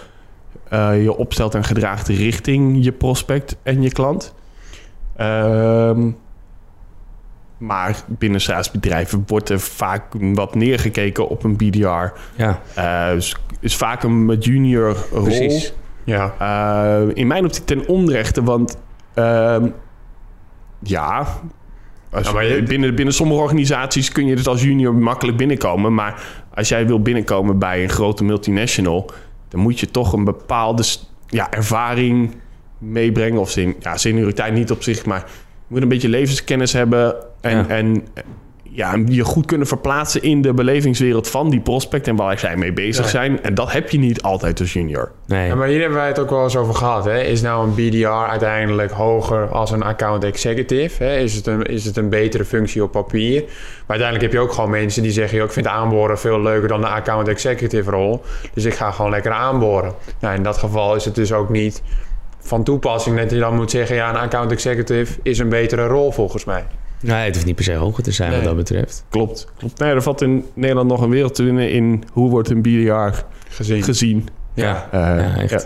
eh, 0.69 1.03
je 1.03 1.17
opstelt 1.17 1.55
en 1.55 1.65
gedraagt 1.65 2.09
richting 2.09 2.85
je 2.85 2.93
prospect 2.93 3.57
en 3.63 3.83
je 3.83 3.93
klant. 3.93 4.35
Ehm, 5.17 6.11
maar 7.59 8.03
binnen 8.07 8.41
SaaS-bedrijven 8.41 9.25
wordt 9.27 9.49
er 9.49 9.61
vaak 9.61 10.03
wat 10.35 10.55
neergekeken 10.55 11.29
op 11.29 11.45
een 11.45 11.57
BDR. 11.57 11.87
Ja, 12.37 12.61
Eh, 12.75 13.11
dus 13.11 13.37
is 13.61 13.77
vaak 13.77 14.03
een 14.03 14.37
junior 14.41 14.97
rol. 15.13 15.23
precies. 15.23 15.73
Ja. 16.05 16.35
Eh, 16.39 17.09
in 17.15 17.27
mijn 17.27 17.45
optiek 17.45 17.67
ten 17.67 17.89
onrechte, 17.89 18.43
want 18.43 18.79
ehm, 19.15 19.69
ja, 20.79 21.27
als, 22.11 22.33
maar 22.33 22.45
je- 22.45 22.63
binnen, 22.63 22.95
binnen 22.95 23.15
sommige 23.15 23.41
organisaties 23.41 24.13
kun 24.13 24.27
je 24.27 24.37
dus 24.37 24.47
als 24.47 24.63
junior 24.63 24.95
makkelijk 24.95 25.37
binnenkomen. 25.37 25.95
Maar 25.95 26.23
als 26.55 26.69
jij 26.69 26.87
wil 26.87 27.01
binnenkomen 27.03 27.59
bij 27.59 27.83
een 27.83 27.89
grote 27.89 28.25
multinational, 28.25 29.11
dan 29.49 29.61
moet 29.61 29.81
je 29.81 29.91
toch 29.91 30.13
een 30.13 30.25
bepaalde 30.25 30.85
ja, 31.27 31.51
ervaring 31.51 32.35
meebrengen. 32.79 33.41
Of 33.41 33.51
sen, 33.51 33.75
ja, 33.81 33.97
senioriteit 33.97 34.55
niet 34.55 34.71
op 34.71 34.83
zich, 34.83 35.05
maar 35.05 35.25
je 35.27 35.75
moet 35.75 35.83
een 35.83 35.89
beetje 35.89 36.09
levenskennis 36.09 36.73
hebben. 36.73 37.15
En, 37.41 37.57
Ja. 37.57 37.67
en 37.69 38.07
ja, 38.71 38.99
je 39.07 39.25
goed 39.25 39.47
kunnen 39.47 39.67
verplaatsen 39.67 40.23
in 40.23 40.43
de 40.43 40.55
belevingswereld 40.55 41.29
van 41.29 41.51
die 41.51 41.61
prospect 41.61 42.07
en 42.09 42.17
waar 42.17 42.39
zij 42.39 42.57
mee 42.57 42.73
bezig 42.73 43.05
Ja. 43.05 43.11
zijn. 43.11 43.43
En 43.43 43.55
dat 43.55 43.73
heb 43.73 43.91
je 43.91 43.99
niet 43.99 44.23
altijd 44.23 44.61
als 44.61 44.73
junior. 44.73 45.11
Nee. 45.27 45.47
Ja, 45.47 45.55
maar 45.55 45.69
hier 45.69 45.81
hebben 45.81 45.99
wij 45.99 46.07
het 46.07 46.19
ook 46.19 46.31
wel 46.31 46.43
eens 46.43 46.57
over 46.57 46.75
gehad. 46.75 47.05
Hè? 47.05 47.21
Is 47.21 47.43
nou 47.43 47.67
een 47.69 47.75
BDR 47.75 48.07
uiteindelijk 48.09 48.91
hoger 48.91 49.49
als 49.49 49.71
een 49.71 49.83
account 49.83 50.25
executive? 50.25 51.05
Hè? 51.05 51.17
Is, 51.17 51.35
het 51.35 51.47
een, 51.47 51.63
is 51.63 51.85
het 51.85 51.97
een 51.97 52.09
betere 52.09 52.45
functie 52.45 52.83
op 52.83 52.93
papier? 52.93 53.41
Maar 53.43 53.99
uiteindelijk 53.99 54.23
heb 54.23 54.33
je 54.33 54.39
ook 54.49 54.53
gewoon 54.53 54.71
mensen 54.71 55.03
die 55.03 55.13
zeggen... 55.13 55.37
Joh, 55.37 55.47
ik 55.47 55.53
vind 55.53 55.67
aanboren 55.67 56.19
veel 56.19 56.41
leuker 56.41 56.69
dan 56.69 56.81
de 56.81 56.87
account 56.87 57.29
executive 57.29 57.91
rol. 57.91 58.23
Dus 58.55 58.65
ik 58.65 58.75
ga 58.75 58.91
gewoon 58.91 59.11
lekker 59.11 59.33
aanboren. 59.33 59.95
Nou, 60.21 60.35
in 60.35 60.43
dat 60.43 60.57
geval 60.59 60.95
is 60.95 61.05
het 61.05 61.15
dus 61.15 61.33
ook 61.33 61.49
niet 61.49 61.83
van 62.39 62.65
toepassing... 62.65 63.17
dat 63.17 63.31
je 63.31 63.39
dan 63.39 63.55
moet 63.55 63.71
zeggen... 63.71 63.97
ja, 63.97 64.09
een 64.09 64.17
account 64.17 64.53
executive 64.53 65.19
is 65.23 65.39
een 65.39 65.49
betere 65.49 65.87
rol 65.87 66.13
volgens 66.13 66.45
mij. 66.45 66.65
Nee, 67.03 67.25
het 67.25 67.35
hoeft 67.35 67.47
niet 67.47 67.55
per 67.55 67.65
se 67.65 67.75
hoger 67.75 68.03
te 68.03 68.11
zijn 68.13 68.29
Nee. 68.31 68.39
wat 68.39 68.49
dat 68.49 68.57
betreft. 68.57 69.05
Klopt. 69.11 69.47
Klopt. 69.59 69.79
Nee, 69.79 69.91
er 69.93 70.03
valt 70.03 70.23
in 70.23 70.45
Nederland 70.55 70.89
nog 70.89 71.01
een 71.01 71.11
wereld 71.11 71.35
te 71.35 71.43
winnen 71.43 71.71
in 71.73 72.03
hoe 72.13 72.31
wordt 72.31 72.51
een 72.51 72.63
BDR 72.63 73.23
Gezien. 73.49 73.83
gezien. 73.83 74.29
ja. 74.55 74.89
Eh, 74.93 75.01
Ja, 75.01 75.37
echt. 75.37 75.51
ja. 75.51 75.61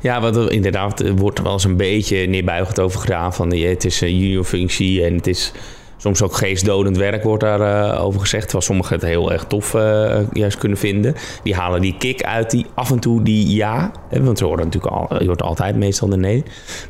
Ja, 0.00 0.20
wat 0.20 0.36
er 0.36 0.52
inderdaad 0.52 1.00
er 1.00 1.16
wordt 1.16 1.38
er 1.38 1.44
wel 1.44 1.52
eens 1.52 1.64
een 1.64 1.76
beetje 1.76 2.26
neerbuigend 2.26 2.80
over 2.80 3.00
gedaan. 3.00 3.34
Van 3.34 3.52
eh, 3.52 3.68
het 3.68 3.84
is 3.84 4.00
een 4.00 4.18
junior 4.18 4.44
functie 4.44 5.04
en 5.04 5.14
het 5.14 5.26
is 5.26 5.52
soms 5.96 6.22
ook 6.22 6.34
geestdodend 6.36 6.96
werk 6.96 7.22
wordt 7.22 7.42
daar 7.42 7.60
eh, 7.94 8.04
over 8.04 8.20
gezegd. 8.20 8.42
Terwijl 8.42 8.64
sommigen 8.64 8.94
het 8.94 9.04
heel 9.04 9.32
erg 9.32 9.44
tof 9.44 9.74
eh, 9.74 10.18
juist 10.32 10.58
kunnen 10.58 10.78
vinden. 10.78 11.14
Die 11.42 11.54
halen 11.54 11.80
die 11.80 11.94
kick 11.98 12.22
uit 12.22 12.50
die 12.50 12.66
af 12.74 12.90
en 12.90 12.98
toe 12.98 13.22
die 13.22 13.54
ja. 13.54 13.90
Hè, 14.08 14.22
want 14.22 14.38
ze 14.38 14.44
horen 14.44 14.64
natuurlijk 14.64 14.92
al, 14.94 15.20
je 15.22 15.26
hoort 15.26 15.42
altijd 15.42 15.76
meestal 15.76 16.08
de 16.08 16.16
nee. 16.16 16.42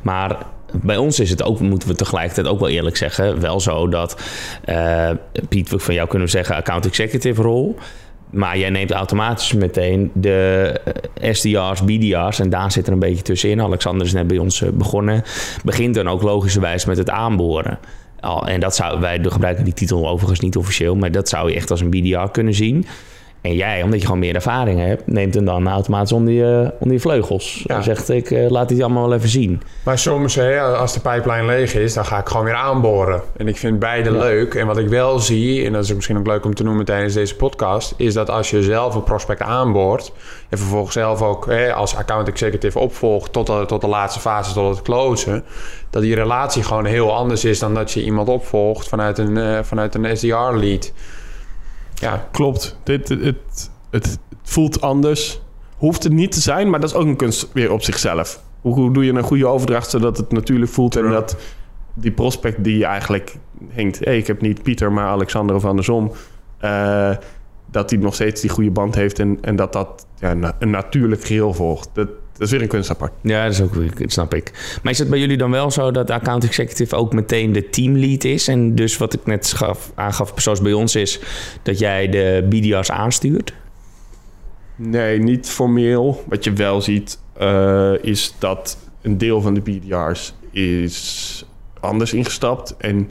Maar 0.02 0.36
bij 0.72 0.96
ons 0.96 1.20
is 1.20 1.30
het 1.30 1.42
ook, 1.42 1.60
moeten 1.60 1.88
we 1.88 1.94
tegelijkertijd 1.94 2.46
ook 2.46 2.58
wel 2.60 2.68
eerlijk 2.68 2.96
zeggen, 2.96 3.40
wel 3.40 3.60
zo 3.60 3.88
dat 3.88 4.20
eh, 4.64 5.10
Piet, 5.48 5.68
van 5.76 5.94
jou 5.94 6.08
kunnen 6.08 6.26
we 6.26 6.34
zeggen 6.34 6.56
account 6.56 6.86
executive 6.86 7.42
rol. 7.42 7.76
Maar 8.30 8.58
jij 8.58 8.70
neemt 8.70 8.90
automatisch 8.90 9.52
meteen 9.52 10.10
de 10.14 10.72
eh, 11.20 11.32
SDR's, 11.32 11.84
BDR's 11.84 12.38
en 12.38 12.50
daar 12.50 12.72
zit 12.72 12.86
er 12.86 12.92
een 12.92 12.98
beetje 12.98 13.22
tussenin. 13.22 13.60
Alexander 13.60 14.06
is 14.06 14.12
net 14.12 14.26
bij 14.26 14.38
ons 14.38 14.62
eh, 14.62 14.68
begonnen. 14.70 15.22
Begint 15.64 15.94
dan 15.94 16.08
ook 16.08 16.22
logischerwijs 16.22 16.84
met 16.84 16.96
het 16.96 17.10
aanboren. 17.10 17.78
En 18.46 18.60
dat 18.60 18.74
zou, 18.74 19.00
wij 19.00 19.18
gebruiken 19.22 19.64
die 19.64 19.74
titel 19.74 20.08
overigens 20.08 20.40
niet 20.40 20.56
officieel, 20.56 20.96
maar 20.96 21.12
dat 21.12 21.28
zou 21.28 21.50
je 21.50 21.56
echt 21.56 21.70
als 21.70 21.80
een 21.80 21.90
BDR 21.90 22.30
kunnen 22.32 22.54
zien. 22.54 22.86
En 23.46 23.54
jij, 23.54 23.82
omdat 23.82 23.98
je 23.98 24.04
gewoon 24.04 24.20
meer 24.20 24.34
ervaring 24.34 24.80
hebt, 24.80 25.06
neemt 25.06 25.34
hem 25.34 25.44
dan 25.44 25.68
automatisch 25.68 26.12
onder 26.12 26.32
je, 26.34 26.72
onder 26.78 26.94
je 26.94 27.00
vleugels. 27.00 27.62
Ja. 27.66 27.76
En 27.76 27.82
zegt, 27.82 28.08
ik 28.10 28.30
eh, 28.30 28.50
laat 28.50 28.68
dit 28.68 28.80
allemaal 28.82 29.08
wel 29.08 29.16
even 29.16 29.28
zien. 29.28 29.62
Maar 29.82 29.98
soms, 29.98 30.34
hè, 30.34 30.60
als 30.60 30.92
de 30.92 31.00
pijplijn 31.00 31.46
leeg 31.46 31.74
is, 31.74 31.94
dan 31.94 32.04
ga 32.04 32.18
ik 32.18 32.28
gewoon 32.28 32.44
weer 32.44 32.54
aanboren. 32.54 33.22
En 33.36 33.48
ik 33.48 33.56
vind 33.56 33.78
beide 33.78 34.10
Ja. 34.10 34.18
leuk. 34.18 34.54
En 34.54 34.66
wat 34.66 34.78
ik 34.78 34.88
wel 34.88 35.18
zie, 35.18 35.64
en 35.64 35.72
dat 35.72 35.84
is 35.84 35.94
misschien 35.94 36.18
ook 36.18 36.26
leuk 36.26 36.44
om 36.44 36.54
te 36.54 36.62
noemen 36.62 36.84
tijdens 36.84 37.14
deze 37.14 37.36
podcast, 37.36 37.94
is 37.96 38.14
dat 38.14 38.30
als 38.30 38.50
je 38.50 38.62
zelf 38.62 38.94
een 38.94 39.02
prospect 39.04 39.40
aanboort 39.42 40.12
en 40.48 40.58
vervolgens 40.58 40.94
zelf 40.94 41.22
ook 41.22 41.46
hè, 41.46 41.72
als 41.74 41.96
account 41.96 42.28
executive 42.28 42.78
opvolgt 42.78 43.32
tot 43.32 43.46
de, 43.46 43.64
tot 43.66 43.80
de 43.80 43.86
laatste 43.88 44.20
fase, 44.20 44.52
tot 44.52 44.74
het 44.76 44.84
closen, 44.84 45.44
dat 45.90 46.02
die 46.02 46.14
relatie 46.14 46.62
gewoon 46.62 46.84
heel 46.84 47.14
anders 47.14 47.44
is 47.44 47.58
dan 47.58 47.74
dat 47.74 47.92
je 47.92 48.04
iemand 48.04 48.28
opvolgt 48.28 48.88
vanuit 48.88 49.18
een, 49.18 49.36
eh, 49.36 49.58
vanuit 49.62 49.94
een 49.94 50.16
SDR-lead. 50.16 50.92
Ja, 52.00 52.28
Klopt. 52.32 52.78
Dit, 52.82 53.08
het, 53.08 53.20
het, 53.20 53.70
het 53.90 54.18
voelt 54.42 54.80
anders. 54.80 55.40
Hoeft 55.76 56.02
het 56.02 56.12
niet 56.12 56.32
te 56.32 56.40
zijn, 56.40 56.70
maar 56.70 56.80
dat 56.80 56.90
is 56.90 56.96
ook 56.96 57.06
een 57.06 57.16
kunst 57.16 57.48
weer 57.52 57.72
op 57.72 57.82
zichzelf. 57.82 58.42
Hoe, 58.60 58.74
hoe 58.74 58.92
doe 58.92 59.04
je 59.04 59.12
een 59.12 59.22
goede 59.22 59.46
overdracht 59.46 59.90
zodat 59.90 60.16
het 60.16 60.32
natuurlijk 60.32 60.70
voelt 60.70 60.96
en 60.96 61.10
dat 61.10 61.36
die 61.94 62.10
prospect 62.12 62.64
die 62.64 62.84
eigenlijk 62.84 63.36
hinkt... 63.68 63.98
hé, 63.98 64.12
ik 64.12 64.26
heb 64.26 64.40
niet 64.40 64.62
Pieter, 64.62 64.92
maar 64.92 65.06
Alexander 65.06 65.56
of 65.56 65.64
andersom... 65.64 66.12
eh, 66.58 67.10
dat 67.70 67.88
die 67.88 67.98
nog 67.98 68.14
steeds 68.14 68.40
die 68.40 68.50
goede 68.50 68.70
band 68.70 68.94
heeft 68.94 69.18
en, 69.18 69.38
en 69.40 69.56
dat 69.56 69.72
dat 69.72 70.06
ja, 70.18 70.34
na- 70.34 70.56
een 70.58 70.70
natuurlijk 70.70 71.24
geheel 71.24 71.54
volgt. 71.54 71.88
Dat, 71.92 72.08
dat 72.38 72.46
is 72.46 72.50
weer 72.50 72.62
een 72.62 72.68
kunst 72.68 72.90
apart. 72.90 73.12
Ja, 73.20 73.44
dat 73.44 73.52
is 73.52 73.60
ook, 73.60 73.98
dat 73.98 74.12
snap 74.12 74.34
ik. 74.34 74.78
Maar 74.82 74.92
is 74.92 74.98
het 74.98 75.10
bij 75.10 75.18
jullie 75.18 75.36
dan 75.36 75.50
wel 75.50 75.70
zo 75.70 75.90
dat 75.90 76.06
de 76.06 76.12
account 76.12 76.44
executive 76.44 76.96
ook 76.96 77.12
meteen 77.12 77.52
de 77.52 77.68
teamlead 77.68 78.24
is? 78.24 78.48
En 78.48 78.74
dus 78.74 78.96
wat 78.96 79.14
ik 79.14 79.26
net 79.26 79.52
gaf, 79.52 79.92
aangaf, 79.94 80.32
zoals 80.36 80.60
bij 80.60 80.72
ons 80.72 80.94
is, 80.94 81.20
dat 81.62 81.78
jij 81.78 82.08
de 82.08 82.46
BDR's 82.48 82.90
aanstuurt? 82.90 83.52
Nee, 84.76 85.18
niet 85.18 85.48
formeel. 85.48 86.24
Wat 86.26 86.44
je 86.44 86.52
wel 86.52 86.80
ziet, 86.80 87.18
eh, 87.32 87.92
is 88.00 88.34
dat 88.38 88.78
een 89.02 89.18
deel 89.18 89.40
van 89.40 89.54
de 89.54 89.60
BDR's 89.60 90.34
is 90.50 91.44
anders 91.80 92.12
ingestapt. 92.12 92.76
En 92.76 93.10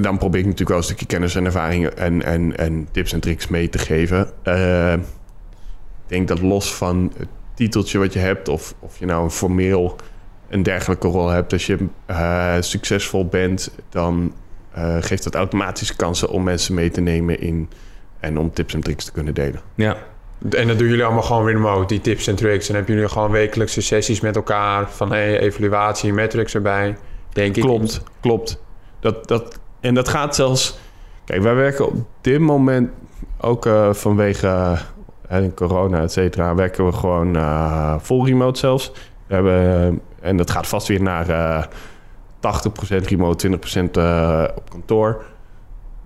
dan 0.00 0.18
probeer 0.18 0.40
ik 0.40 0.46
natuurlijk 0.46 0.68
wel 0.70 0.78
een 0.78 0.84
stukje 0.84 1.06
kennis 1.06 1.34
en 1.34 1.44
ervaring 1.44 1.86
en, 1.86 2.22
en, 2.22 2.56
en 2.56 2.88
tips 2.90 3.12
en 3.12 3.20
tricks 3.20 3.48
mee 3.48 3.68
te 3.68 3.78
geven. 3.78 4.30
Eh, 4.42 4.92
ik 4.92 6.06
denk 6.06 6.28
dat 6.28 6.40
los 6.40 6.74
van 6.74 7.12
het 7.16 7.28
titeltje 7.60 7.98
wat 7.98 8.12
je 8.12 8.18
hebt, 8.18 8.48
of, 8.48 8.74
of 8.78 8.98
je 8.98 9.06
nou 9.06 9.24
een 9.24 9.30
formeel 9.30 9.96
een 10.48 10.62
dergelijke 10.62 11.08
rol 11.08 11.28
hebt, 11.28 11.52
als 11.52 11.66
je 11.66 11.86
eh, 12.06 12.56
succesvol 12.60 13.26
bent, 13.26 13.70
dan 13.88 14.32
eh, 14.72 14.96
geeft 15.00 15.24
dat 15.24 15.34
automatisch 15.34 15.96
kansen 15.96 16.28
om 16.28 16.42
mensen 16.42 16.74
mee 16.74 16.90
te 16.90 17.00
nemen 17.00 17.40
in 17.40 17.68
en 18.20 18.38
om 18.38 18.52
tips 18.52 18.74
en 18.74 18.80
tricks 18.80 19.04
te 19.04 19.12
kunnen 19.12 19.34
delen. 19.34 19.60
Ja. 19.74 19.96
En 20.50 20.68
dat 20.68 20.78
doen 20.78 20.88
jullie 20.88 21.04
allemaal 21.04 21.22
gewoon 21.22 21.46
remote, 21.46 21.86
die 21.86 22.00
tips 22.00 22.26
en 22.26 22.34
tricks. 22.34 22.68
En 22.68 22.74
hebben 22.74 22.94
jullie 22.94 23.08
gewoon 23.08 23.30
wekelijkse 23.30 23.80
sessies 23.80 24.20
met 24.20 24.36
elkaar 24.36 24.90
van 24.90 25.10
hey, 25.10 25.38
evaluatie, 25.38 26.12
metrics 26.12 26.54
erbij, 26.54 26.96
denk 27.32 27.56
ik. 27.56 27.62
Klopt, 27.62 28.02
klopt. 28.20 28.62
Dat, 29.00 29.28
dat, 29.28 29.58
en 29.80 29.94
dat 29.94 30.08
gaat 30.08 30.34
zelfs... 30.34 30.78
Kijk, 31.24 31.42
wij 31.42 31.54
werken 31.54 31.86
op 31.86 31.94
dit 32.20 32.40
moment 32.40 32.90
ook 33.40 33.66
eh, 33.66 33.92
vanwege 33.92 34.78
eh, 35.30 35.44
corona, 35.54 36.02
et 36.02 36.12
cetera... 36.12 36.54
werken 36.54 36.86
we 36.86 36.92
gewoon 36.92 37.36
eh 37.36 37.94
full 38.02 38.24
remote 38.24 38.58
zelfs. 38.58 38.92
We 39.26 39.34
hebben, 39.34 39.60
eh, 40.22 40.28
en 40.28 40.36
dat 40.36 40.50
gaat 40.50 40.66
vast 40.66 40.88
weer 40.88 41.02
naar 41.02 41.28
eh 41.28 41.64
80% 42.40 43.06
remote, 43.06 43.36
20% 43.36 43.96
eh, 43.96 44.44
op 44.56 44.70
kantoor. 44.70 45.24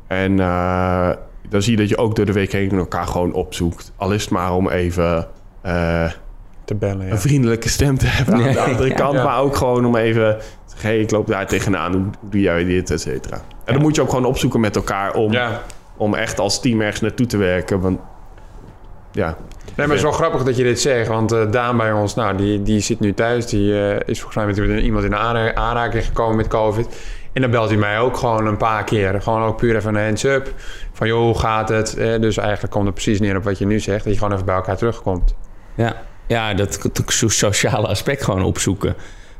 En 0.06 0.40
eh, 0.40 1.10
dan 1.48 1.62
zie 1.62 1.72
je 1.72 1.78
dat 1.78 1.88
je 1.88 1.96
ook 1.98 2.16
door 2.16 2.24
de 2.26 2.32
week 2.32 2.52
heen 2.52 2.70
elkaar 2.70 3.06
gewoon 3.06 3.32
opzoekt. 3.32 3.92
Al 3.96 4.12
is 4.12 4.22
het 4.22 4.30
maar 4.30 4.52
om 4.54 4.68
even... 4.68 5.26
eh, 5.62 6.10
Te 6.64 6.74
bellen, 6.74 7.06
ja. 7.06 7.12
een 7.12 7.18
vriendelijke 7.18 7.68
stem 7.68 7.98
te 7.98 8.06
hebben 8.06 8.34
aan 8.34 8.52
de 8.52 8.60
andere 8.70 8.88
ja. 8.88 8.94
kant. 8.94 9.14
Ja. 9.14 9.24
Maar 9.24 9.40
ook 9.40 9.56
gewoon 9.56 9.84
om 9.86 9.96
even 9.96 10.36
te 10.38 10.44
zeggen, 10.66 10.88
hey, 10.88 10.98
ik 11.00 11.10
loop 11.10 11.26
daar 11.26 11.46
tegenaan. 11.46 11.92
Hoe, 11.92 12.02
hoe 12.20 12.30
doe 12.30 12.40
jij 12.40 12.64
dit, 12.64 12.90
et 12.90 13.00
cetera. 13.00 13.40
En 13.64 13.72
dan 13.72 13.82
moet 13.82 13.94
je 13.94 14.02
ook 14.02 14.08
gewoon 14.08 14.24
opzoeken 14.24 14.60
met 14.60 14.76
elkaar 14.76 15.14
om, 15.14 15.32
Ja. 15.32 15.60
om 15.96 16.14
echt 16.14 16.38
als 16.38 16.60
team 16.60 16.80
ergens 16.80 17.00
naartoe 17.00 17.26
te 17.26 17.36
werken. 17.36 17.80
Want 17.80 17.98
ja, 19.14 19.36
Nee, 19.76 19.86
maar 19.86 19.96
het 19.96 20.04
is 20.04 20.10
wel 20.10 20.20
grappig 20.20 20.42
dat 20.42 20.56
je 20.56 20.62
dit 20.62 20.80
zegt. 20.80 21.08
Want 21.08 21.32
eh, 21.32 21.50
Daan 21.50 21.76
bij 21.76 21.92
ons, 21.92 22.14
nou, 22.14 22.36
die, 22.36 22.62
die 22.62 22.80
zit 22.80 23.00
nu 23.00 23.14
thuis. 23.14 23.46
Die 23.46 23.80
eh, 23.80 24.08
is 24.08 24.20
volgens 24.20 24.44
mij 24.56 24.66
met 24.66 24.82
iemand 24.82 25.04
in 25.04 25.16
aanraking 25.16 26.04
gekomen 26.04 26.36
met 26.36 26.48
COVID. 26.48 26.86
En 27.32 27.40
dan 27.40 27.50
belt 27.50 27.68
hij 27.68 27.78
mij 27.78 27.98
ook 27.98 28.16
gewoon 28.16 28.46
een 28.46 28.56
paar 28.56 28.84
keer. 28.84 29.22
Gewoon 29.22 29.42
ook 29.42 29.56
puur 29.56 29.76
even 29.76 29.94
een 29.94 30.04
hands-up. 30.04 30.52
Van 30.92 31.06
joh, 31.06 31.20
hoe 31.20 31.38
gaat 31.38 31.68
het? 31.68 31.96
Eh, 31.96 32.20
dus 32.20 32.36
eigenlijk 32.36 32.72
komt 32.72 32.84
het 32.84 32.94
precies 32.94 33.20
neer 33.20 33.36
op 33.36 33.44
wat 33.44 33.58
je 33.58 33.66
nu 33.66 33.80
zegt. 33.80 34.04
Dat 34.04 34.12
je 34.12 34.18
gewoon 34.18 34.34
even 34.34 34.46
bij 34.46 34.54
elkaar 34.54 34.76
terugkomt. 34.76 35.34
Ja, 35.74 35.96
ja 36.26 36.54
dat, 36.54 36.78
dat 36.82 37.02
so- 37.06 37.28
sociale 37.28 37.86
aspect 37.86 38.24
gewoon 38.24 38.42
opzoeken. 38.42 38.94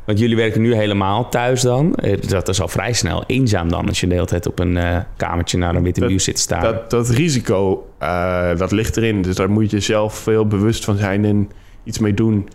Want 0.04 0.18
jullie 0.18 0.36
werken 0.36 0.60
nu 0.60 0.74
helemaal 0.74 1.28
thuis 1.28 1.60
dan. 1.60 1.94
Eh, 1.94 2.28
Dat 2.28 2.48
is 2.48 2.60
al 2.60 2.68
vrij 2.68 2.92
snel 2.92 3.24
eenzaam 3.26 3.68
dan... 3.68 3.88
als 3.88 4.00
je 4.00 4.06
de 4.06 4.14
hele 4.14 4.26
tijd 4.26 4.46
op 4.46 4.58
een 4.58 4.76
eh, 4.76 4.98
kamertje 5.16 5.58
naar 5.58 5.74
een 5.74 5.82
witte 5.82 6.06
muur 6.06 6.20
zit 6.20 6.34
te 6.34 6.40
staren. 6.40 6.72
dat, 6.72 6.90
dat 6.90 7.08
risico, 7.08 7.88
eh, 7.98 8.56
dat 8.56 8.70
ligt 8.72 8.96
erin. 8.96 9.22
Dus 9.22 9.36
daar 9.36 9.50
moet 9.50 9.70
je 9.70 9.80
zelf 9.80 10.14
veel 10.14 10.46
bewust 10.46 10.84
van 10.84 10.96
zijn 10.96 11.24
en 11.24 11.50
iets 11.84 11.98
mee 11.98 12.14
doen. 12.14 12.48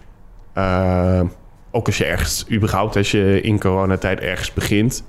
Ook 1.71 1.85
als 1.85 1.97
je 1.97 2.05
ergens, 2.05 2.45
überhaupt 2.51 2.95
als 2.95 3.11
je 3.11 3.41
in 3.41 3.59
coronatijd 3.59 4.19
ergens 4.19 4.53
begint. 4.53 5.03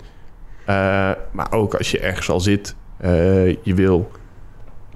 Maar 1.31 1.47
ook 1.51 1.75
als 1.75 1.91
je 1.91 1.99
ergens 1.99 2.31
al 2.31 2.41
zit. 2.41 2.77
je 3.63 3.75
wil, 3.75 4.11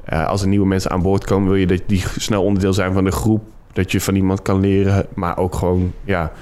als 0.07 0.43
er 0.43 0.49
nieuwe 0.49 0.67
mensen 0.67 0.91
aan 0.91 1.03
boord 1.03 1.25
komen, 1.25 1.49
wil 1.49 1.59
je 1.59 1.67
dat 1.67 1.83
die 1.87 2.05
snel 2.19 2.45
onderdeel 2.45 2.73
zijn 2.73 2.93
van 2.93 3.05
de 3.05 3.11
groep. 3.11 3.43
Dat 3.73 3.93
je 3.93 4.01
van 4.01 4.15
iemand 4.15 4.43
kan 4.43 4.61
leren. 4.61 5.07
Maar 5.15 5.39
ook 5.39 5.55
gewoon, 5.55 5.93
ja, 6.05 6.33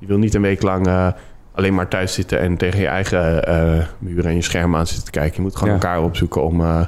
je 0.00 0.06
wil 0.06 0.18
niet 0.18 0.34
een 0.34 0.42
week 0.42 0.62
lang 0.62 0.86
eh, 0.86 1.08
alleen 1.54 1.74
maar 1.74 1.88
thuis 1.88 2.14
zitten 2.14 2.40
en 2.40 2.56
tegen 2.56 2.80
je 2.80 2.86
eigen 2.86 3.46
eh 3.46 3.86
muren 3.98 4.24
en 4.24 4.34
je 4.34 4.42
scherm 4.42 4.76
aan 4.76 4.86
zitten 4.86 5.04
te 5.04 5.10
kijken. 5.10 5.36
Je 5.36 5.42
moet 5.42 5.56
gewoon 5.56 5.74
Ja. 5.74 5.80
elkaar 5.80 6.02
opzoeken 6.02 6.42
om 6.44 6.60
eh, 6.60 6.80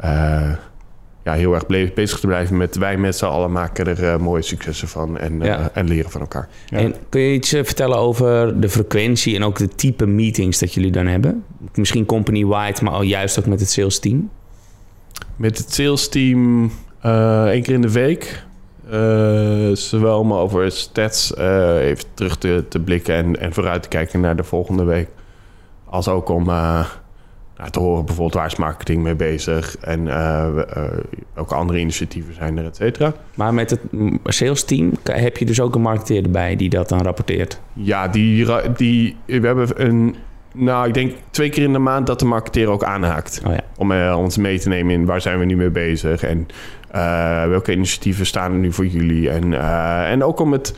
eh, 0.00 0.50
ja, 1.24 1.32
heel 1.32 1.54
erg 1.54 1.66
bezig 1.94 2.20
te 2.20 2.26
blijven 2.26 2.56
met 2.56 2.76
wij 2.76 2.96
met 2.96 3.16
z'n 3.16 3.24
allen 3.24 3.52
maken 3.52 3.86
er 3.86 4.04
eh, 4.04 4.16
mooie 4.18 4.42
successen 4.42 4.88
van 4.88 5.18
en, 5.18 5.40
Ja. 5.40 5.70
en 5.74 5.88
leren 5.88 6.10
van 6.10 6.20
elkaar. 6.20 6.48
En 6.70 6.94
kun 7.08 7.20
je 7.20 7.32
iets 7.34 7.48
vertellen 7.48 7.96
over 7.98 8.60
de 8.60 8.68
frequentie... 8.68 9.36
en 9.36 9.44
ook 9.44 9.58
de 9.58 9.68
type 9.68 10.06
meetings 10.06 10.58
dat 10.58 10.74
jullie 10.74 10.90
dan 10.92 11.06
hebben? 11.06 11.44
Misschien 11.74 12.06
company-wide, 12.06 12.82
maar 12.84 12.92
al 12.92 13.02
juist 13.02 13.38
ook 13.38 13.46
met 13.46 13.60
het 13.60 13.70
sales 13.70 13.98
team? 13.98 14.30
Met 15.36 15.58
het 15.58 15.72
sales 15.74 16.08
team 16.08 16.70
eh, 17.00 17.44
één 17.44 17.62
keer 17.62 17.74
in 17.74 17.80
de 17.82 17.92
week. 17.92 18.44
Eh, 18.90 19.76
zowel 19.76 20.18
om 20.18 20.32
over 20.32 20.70
stats 20.72 21.34
eh, 21.34 21.76
even 21.88 22.04
terug 22.14 22.38
te, 22.38 22.64
te 22.68 22.80
blikken 22.80 23.14
en, 23.14 23.40
en 23.40 23.52
vooruit 23.52 23.82
te 23.82 23.88
kijken 23.88 24.20
naar 24.20 24.36
de 24.36 24.42
volgende 24.44 24.84
week. 24.84 25.08
Als 25.84 26.08
ook 26.08 26.28
om 26.28 26.48
eh, 26.48 26.86
nou, 27.56 27.70
te 27.70 27.80
horen 27.80 28.04
bijvoorbeeld 28.04 28.34
waar 28.34 28.46
is 28.46 28.56
marketing 28.56 29.02
mee 29.02 29.14
bezig 29.14 29.76
en 29.78 30.04
we- 30.04 31.02
welke 31.34 31.54
andere 31.54 31.78
initiatieven 31.78 32.34
zijn 32.34 32.58
er, 32.58 32.64
et 32.64 32.76
cetera. 32.76 33.12
Maar 33.34 33.54
met 33.54 33.70
het 33.70 33.80
sales 34.24 34.64
team 34.64 34.92
heb 35.02 35.36
je 35.36 35.44
dus 35.44 35.60
ook 35.60 35.74
een 35.74 35.80
marketeer 35.82 36.22
erbij 36.24 36.56
die 36.56 36.68
dat 36.70 36.88
dan 36.88 37.02
rapporteert. 37.02 37.60
Ja, 37.72 38.08
die, 38.08 38.46
die, 38.76 39.16
we 39.26 39.46
hebben 39.46 39.68
een, 39.86 40.16
nou, 40.54 40.88
ik 40.88 40.94
denk 40.94 41.12
twee 41.30 41.50
keer 41.50 41.62
in 41.62 41.72
de 41.72 41.78
maand 41.78 42.06
dat 42.06 42.18
de 42.18 42.24
marketeer 42.24 42.68
ook 42.68 42.84
aanhaakt. 42.84 43.42
Oh 43.46 43.52
ja. 43.52 43.60
Om 43.76 43.92
eh, 43.92 44.18
ons 44.18 44.36
mee 44.36 44.58
te 44.58 44.68
nemen 44.68 44.94
in 44.94 45.04
waar 45.04 45.20
zijn 45.20 45.38
we 45.38 45.44
nu 45.44 45.56
mee 45.56 45.70
bezig 45.70 46.22
en 46.22 46.48
eh, 46.90 47.44
welke 47.44 47.72
initiatieven 47.72 48.26
staan 48.26 48.52
er 48.52 48.58
nu 48.58 48.72
voor 48.72 48.86
jullie. 48.86 49.30
En, 49.30 49.52
eh, 49.52 50.10
en 50.10 50.24
ook 50.24 50.40
om 50.40 50.52
het 50.52 50.74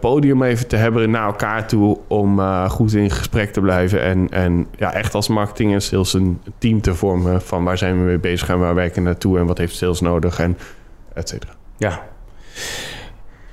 podium 0.00 0.42
even 0.42 0.66
te 0.66 0.76
hebben 0.76 1.10
naar 1.10 1.26
elkaar 1.26 1.66
toe 1.66 1.98
om 2.06 2.40
goed 2.68 2.94
in 2.94 3.10
gesprek 3.10 3.52
te 3.52 3.60
blijven. 3.60 4.02
En, 4.02 4.26
en 4.30 4.66
ja, 4.76 4.92
echt 4.92 5.14
als 5.14 5.28
marketing 5.28 5.72
en 5.72 5.82
sales 5.82 6.12
een 6.12 6.40
team 6.58 6.80
te 6.80 6.94
vormen 6.94 7.42
van 7.42 7.64
waar 7.64 7.78
zijn 7.78 7.98
we 7.98 8.04
mee 8.04 8.18
bezig 8.18 8.48
en 8.48 8.58
waar 8.58 8.74
werken 8.74 9.02
we 9.02 9.08
naartoe 9.08 9.38
en 9.38 9.46
wat 9.46 9.58
heeft 9.58 9.76
sales 9.76 10.00
nodig 10.00 10.38
en 10.38 10.58
et 11.12 11.28
cetera. 11.28 11.52
Ja. 11.76 12.02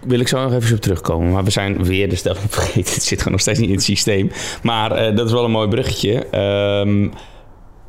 Wil 0.06 0.20
ik 0.20 0.28
zo 0.28 0.44
nog 0.44 0.54
even 0.54 0.76
op 0.76 0.82
terugkomen. 0.82 1.32
Maar 1.32 1.44
we 1.44 1.50
zijn 1.50 1.84
weer 1.84 2.10
de 2.10 2.16
stelling 2.16 2.46
vergeten. 2.54 2.94
Het 2.94 3.04
zit 3.04 3.18
gewoon 3.18 3.34
nog 3.34 3.42
steeds 3.42 3.60
niet 3.60 3.70
in 3.70 3.76
het 3.76 3.84
systeem. 3.84 4.32
Maar 4.64 4.92
eh, 4.92 5.16
dat 5.16 5.26
is 5.26 5.32
wel 5.32 5.46
een 5.46 5.52
mooi 5.52 5.68
bruggetje. 5.68 6.26
Ehm, 6.26 7.00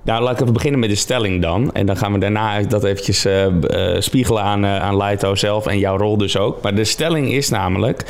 nou, 0.05 0.23
laat 0.23 0.33
ik 0.33 0.41
even 0.41 0.53
beginnen 0.53 0.81
met 0.81 0.89
de 0.89 0.95
stelling 0.95 1.43
dan. 1.43 1.73
En 1.73 1.87
dan 1.87 1.97
gaan 1.97 2.13
we 2.13 2.19
daarna 2.19 2.63
dat 2.63 2.85
eventjes 2.85 3.25
eh, 3.25 3.47
eh, 3.95 4.01
spiegelen 4.01 4.43
aan, 4.43 4.67
aan 4.67 4.97
Lighto 4.97 5.35
zelf 5.35 5.67
en 5.67 5.79
jouw 5.79 5.97
rol 5.97 6.17
dus 6.17 6.37
ook. 6.37 6.63
Maar 6.63 6.75
de 6.75 6.85
stelling 6.85 7.33
is 7.33 7.49
namelijk... 7.49 8.05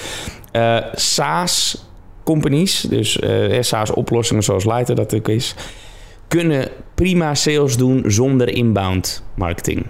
SaaS-companies, 0.92 2.80
dus 2.80 3.18
SaaS-oplossingen 3.60 4.42
zoals 4.42 4.64
Lighto 4.64 4.94
dat 4.94 5.14
ook 5.14 5.28
is... 5.28 5.54
kunnen 6.28 6.68
prima 6.94 7.34
sales 7.34 7.76
doen 7.76 8.04
zonder 8.06 8.48
inbound 8.48 9.24
marketing. 9.34 9.86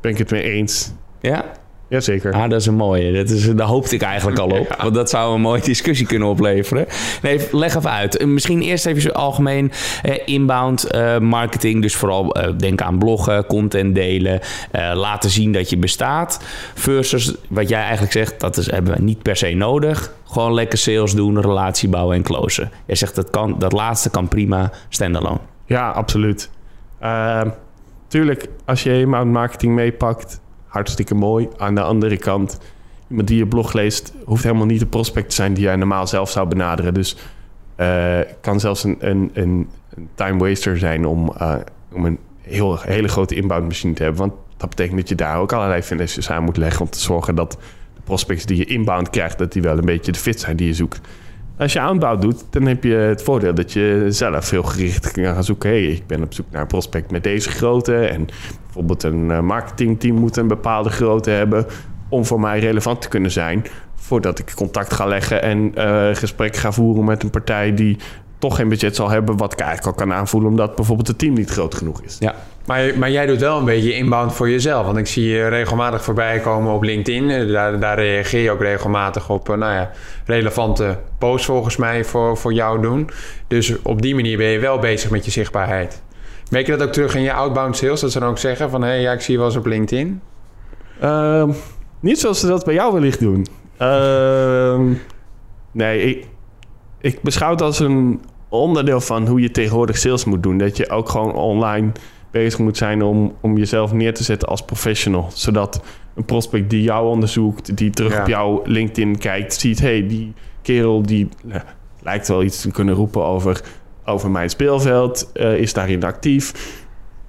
Ben 0.00 0.10
ik 0.12 0.18
het 0.18 0.30
mee 0.30 0.42
eens? 0.42 0.92
Ja? 1.20 1.44
Jazeker. 1.88 2.32
Ah, 2.32 2.50
dat 2.50 2.60
is 2.60 2.66
een 2.66 2.74
mooie. 2.74 3.12
Dat 3.12 3.30
is, 3.30 3.54
daar 3.54 3.66
hoopte 3.66 3.94
ik 3.94 4.02
eigenlijk 4.02 4.38
al 4.38 4.48
op. 4.60 4.76
Want 4.82 4.94
dat 4.94 5.10
zou 5.10 5.34
een 5.34 5.40
mooie 5.40 5.60
discussie 5.60 6.06
kunnen 6.06 6.28
opleveren. 6.28 6.86
Nee, 7.22 7.40
leg 7.52 7.74
even 7.74 7.90
uit. 7.90 8.16
Eh, 8.16 8.26
Misschien 8.26 8.62
eerst 8.62 8.86
even 8.86 9.02
zo 9.02 9.08
algemeen 9.10 9.72
eh, 10.02 10.14
inbound 10.24 10.84
eh, 10.84 11.18
marketing. 11.18 11.82
Dus 11.82 11.96
vooral 11.96 12.34
eh, 12.34 12.52
denk 12.58 12.80
aan 12.80 12.98
bloggen, 12.98 13.46
content 13.46 13.94
delen. 13.94 14.40
eh, 14.70 14.92
laten 14.94 15.30
zien 15.30 15.52
dat 15.52 15.70
je 15.70 15.76
bestaat. 15.78 16.40
Versus 16.74 17.34
wat 17.48 17.68
jij 17.68 17.80
eigenlijk 17.80 18.12
zegt, 18.12 18.40
dat 18.40 18.56
is, 18.56 18.70
hebben 18.70 18.94
we 18.96 19.02
niet 19.02 19.22
per 19.22 19.36
se 19.36 19.48
nodig. 19.54 20.12
Gewoon 20.24 20.54
lekker 20.54 20.78
sales 20.78 21.14
doen, 21.14 21.40
relatie 21.40 21.88
bouwen 21.88 22.16
en 22.16 22.22
closen. 22.22 22.70
Jij 22.86 22.96
zegt 22.96 23.14
dat, 23.14 23.30
kan, 23.30 23.58
dat 23.58 23.72
laatste 23.72 24.10
kan 24.10 24.28
prima 24.28 24.70
standalone. 24.88 25.38
Ja, 25.66 25.90
absoluut. 25.90 26.50
Ehm, 27.00 27.48
tuurlijk, 28.08 28.46
als 28.64 28.82
je 28.82 28.98
inbound 29.00 29.32
marketing 29.32 29.74
meepakt, 29.74 30.40
hartstikke 30.66 31.14
mooi. 31.14 31.48
Aan 31.56 31.74
de 31.74 31.82
andere 31.82 32.16
kant, 32.16 32.58
iemand 33.08 33.28
die 33.28 33.38
je 33.38 33.46
blog 33.46 33.72
leest, 33.72 34.12
hoeft 34.24 34.42
helemaal 34.42 34.66
niet 34.66 34.80
de 34.80 34.86
prospect 34.86 35.28
te 35.28 35.34
zijn 35.34 35.54
die 35.54 35.64
jij 35.64 35.76
normaal 35.76 36.06
zelf 36.06 36.30
zou 36.30 36.48
benaderen. 36.48 36.94
Dus 36.94 37.16
eh 37.76 38.20
kan 38.40 38.60
zelfs 38.60 38.84
een, 38.84 38.96
een, 38.98 39.30
een, 39.32 39.68
een 39.94 40.08
time 40.14 40.48
waster 40.48 40.78
zijn 40.78 41.06
om, 41.06 41.32
eh, 41.38 41.54
om 41.92 42.04
een 42.04 42.18
heel, 42.40 42.78
hele 42.80 43.08
grote 43.08 43.34
inbound 43.34 43.64
machine 43.64 43.92
te 43.92 44.02
hebben. 44.02 44.20
Want 44.20 44.32
dat 44.56 44.68
betekent 44.68 44.96
dat 44.96 45.08
je 45.08 45.14
daar 45.14 45.38
ook 45.38 45.52
allerlei 45.52 45.82
finesses 45.82 46.30
aan 46.30 46.44
moet 46.44 46.56
leggen 46.56 46.80
om 46.80 46.90
te 46.90 47.00
zorgen 47.00 47.34
dat 47.34 47.52
de 47.94 48.00
prospects 48.04 48.46
die 48.46 48.56
je 48.56 48.64
inbound 48.64 49.10
krijgt, 49.10 49.38
dat 49.38 49.52
die 49.52 49.62
wel 49.62 49.78
een 49.78 49.84
beetje 49.84 50.12
de 50.12 50.18
fit 50.18 50.40
zijn 50.40 50.56
die 50.56 50.66
je 50.66 50.74
zoekt. 50.74 51.00
Als 51.58 51.72
je 51.72 51.80
outbound 51.80 52.22
doet, 52.22 52.44
dan 52.50 52.66
heb 52.66 52.84
je 52.84 52.94
het 52.94 53.22
voordeel 53.22 53.54
dat 53.54 53.72
je 53.72 54.06
zelf 54.08 54.50
heel 54.50 54.62
gericht 54.62 55.10
kan 55.10 55.24
gaan 55.24 55.44
zoeken. 55.44 55.70
hey, 55.70 55.82
ik 55.82 56.06
ben 56.06 56.22
op 56.22 56.34
zoek 56.34 56.46
naar 56.50 56.60
een 56.60 56.66
prospect 56.66 57.10
met 57.10 57.24
deze 57.24 57.50
grootte. 57.50 57.96
En 57.96 58.28
bijvoorbeeld 58.64 59.02
een 59.02 59.30
eh, 59.30 59.40
marketingteam 59.40 60.16
moet 60.16 60.36
een 60.36 60.48
bepaalde 60.48 60.90
grootte 60.90 61.30
hebben 61.30 61.66
om 62.08 62.24
voor 62.24 62.40
mij 62.40 62.58
relevant 62.58 63.02
te 63.02 63.08
kunnen 63.08 63.30
zijn. 63.30 63.64
Voordat 63.94 64.38
ik 64.38 64.52
contact 64.54 64.92
ga 64.92 65.06
leggen 65.06 65.42
en 65.42 65.74
eh, 65.74 66.14
gesprek 66.14 66.56
ga 66.56 66.72
voeren 66.72 67.04
met 67.04 67.22
een 67.22 67.30
partij 67.30 67.74
die 67.74 67.96
toch 68.38 68.56
geen 68.56 68.68
budget 68.68 68.96
zal 68.96 69.10
hebben. 69.10 69.36
Wat 69.36 69.52
ik 69.52 69.60
eigenlijk 69.60 69.98
al 69.98 70.06
kan 70.06 70.16
aanvoelen, 70.16 70.50
omdat 70.50 70.74
bijvoorbeeld 70.76 71.08
het 71.08 71.18
team 71.18 71.34
niet 71.34 71.50
groot 71.50 71.74
genoeg 71.74 72.02
is. 72.02 72.16
Ja. 72.18 72.34
Maar, 72.66 72.98
maar 72.98 73.10
jij 73.10 73.26
doet 73.26 73.40
wel 73.40 73.58
een 73.58 73.64
beetje 73.64 73.94
inbound 73.94 74.32
voor 74.34 74.50
jezelf. 74.50 74.86
Want 74.86 74.98
ik 74.98 75.06
zie 75.06 75.28
je 75.28 75.48
regelmatig 75.48 76.04
voorbij 76.04 76.38
komen 76.40 76.72
op 76.72 76.82
LinkedIn. 76.82 77.30
Eh, 77.30 77.52
Daar, 77.52 77.80
daar 77.80 77.98
reageer 77.98 78.42
je 78.42 78.50
ook 78.50 78.60
regelmatig 78.60 79.30
op 79.30 79.48
eh, 79.48 79.56
nou 79.56 79.72
ja, 79.72 79.90
relevante 80.24 80.98
posts 81.18 81.46
volgens 81.46 81.76
mij 81.76 82.04
voor, 82.04 82.36
voor 82.36 82.52
jou 82.52 82.82
doen. 82.82 83.10
Dus 83.48 83.82
op 83.82 84.02
die 84.02 84.14
manier 84.14 84.36
ben 84.36 84.46
je 84.46 84.58
wel 84.58 84.78
bezig 84.78 85.10
met 85.10 85.24
je 85.24 85.30
zichtbaarheid. 85.30 86.02
Merk 86.50 86.66
je 86.66 86.76
dat 86.76 86.86
ook 86.86 86.92
terug 86.92 87.14
in 87.14 87.22
je 87.22 87.32
outbound 87.32 87.76
sales? 87.76 88.00
Dat 88.00 88.12
ze 88.12 88.18
dan 88.18 88.28
ook 88.28 88.38
zeggen 88.38 88.70
van... 88.70 88.82
hé, 88.82 88.88
hey, 88.88 89.00
ja, 89.00 89.12
ik 89.12 89.20
zie 89.20 89.32
je 89.32 89.38
wel 89.38 89.48
eens 89.48 89.58
op 89.58 89.66
LinkedIn. 89.66 90.20
Ehm, 91.00 91.50
niet 92.00 92.20
zoals 92.20 92.40
ze 92.40 92.46
dat 92.46 92.64
bij 92.64 92.74
jou 92.74 92.92
wellicht 92.92 93.20
doen. 93.20 93.46
Ehm, 93.76 94.92
nee, 95.72 96.00
ik, 96.02 96.26
ik 97.06 97.22
beschouw 97.22 97.50
het 97.50 97.62
als 97.62 97.78
een 97.78 98.20
onderdeel 98.48 99.00
van 99.00 99.26
hoe 99.26 99.40
je 99.40 99.50
tegenwoordig 99.50 99.98
sales 99.98 100.24
moet 100.24 100.42
doen. 100.42 100.58
Dat 100.58 100.76
je 100.76 100.90
ook 100.90 101.08
gewoon 101.08 101.34
online 101.34 101.92
bezig 102.30 102.58
moet 102.58 102.76
zijn 102.76 103.02
om, 103.02 103.34
om 103.40 103.56
jezelf 103.58 103.92
neer 103.92 104.14
te 104.14 104.24
zetten 104.24 104.48
als 104.48 104.64
professional. 104.64 105.30
Zodat 105.34 105.82
een 106.14 106.24
prospect 106.24 106.70
die 106.70 106.82
jou 106.82 107.08
onderzoekt, 107.08 107.76
die 107.76 107.90
terug 107.90 108.12
Ja. 108.12 108.20
op 108.20 108.26
jouw 108.28 108.62
LinkedIn 108.64 109.18
kijkt, 109.18 109.54
ziet... 109.54 109.80
hey, 109.80 110.06
die 110.06 110.32
kerel 110.62 111.02
die 111.02 111.28
eh, 111.48 111.60
lijkt 112.02 112.28
wel 112.28 112.42
iets 112.42 112.60
te 112.60 112.70
kunnen 112.70 112.94
roepen 112.94 113.24
over, 113.24 113.60
over 114.04 114.30
mijn 114.30 114.50
speelveld, 114.50 115.30
eh, 115.32 115.56
is 115.58 115.72
daarin 115.72 116.04
actief. 116.04 116.52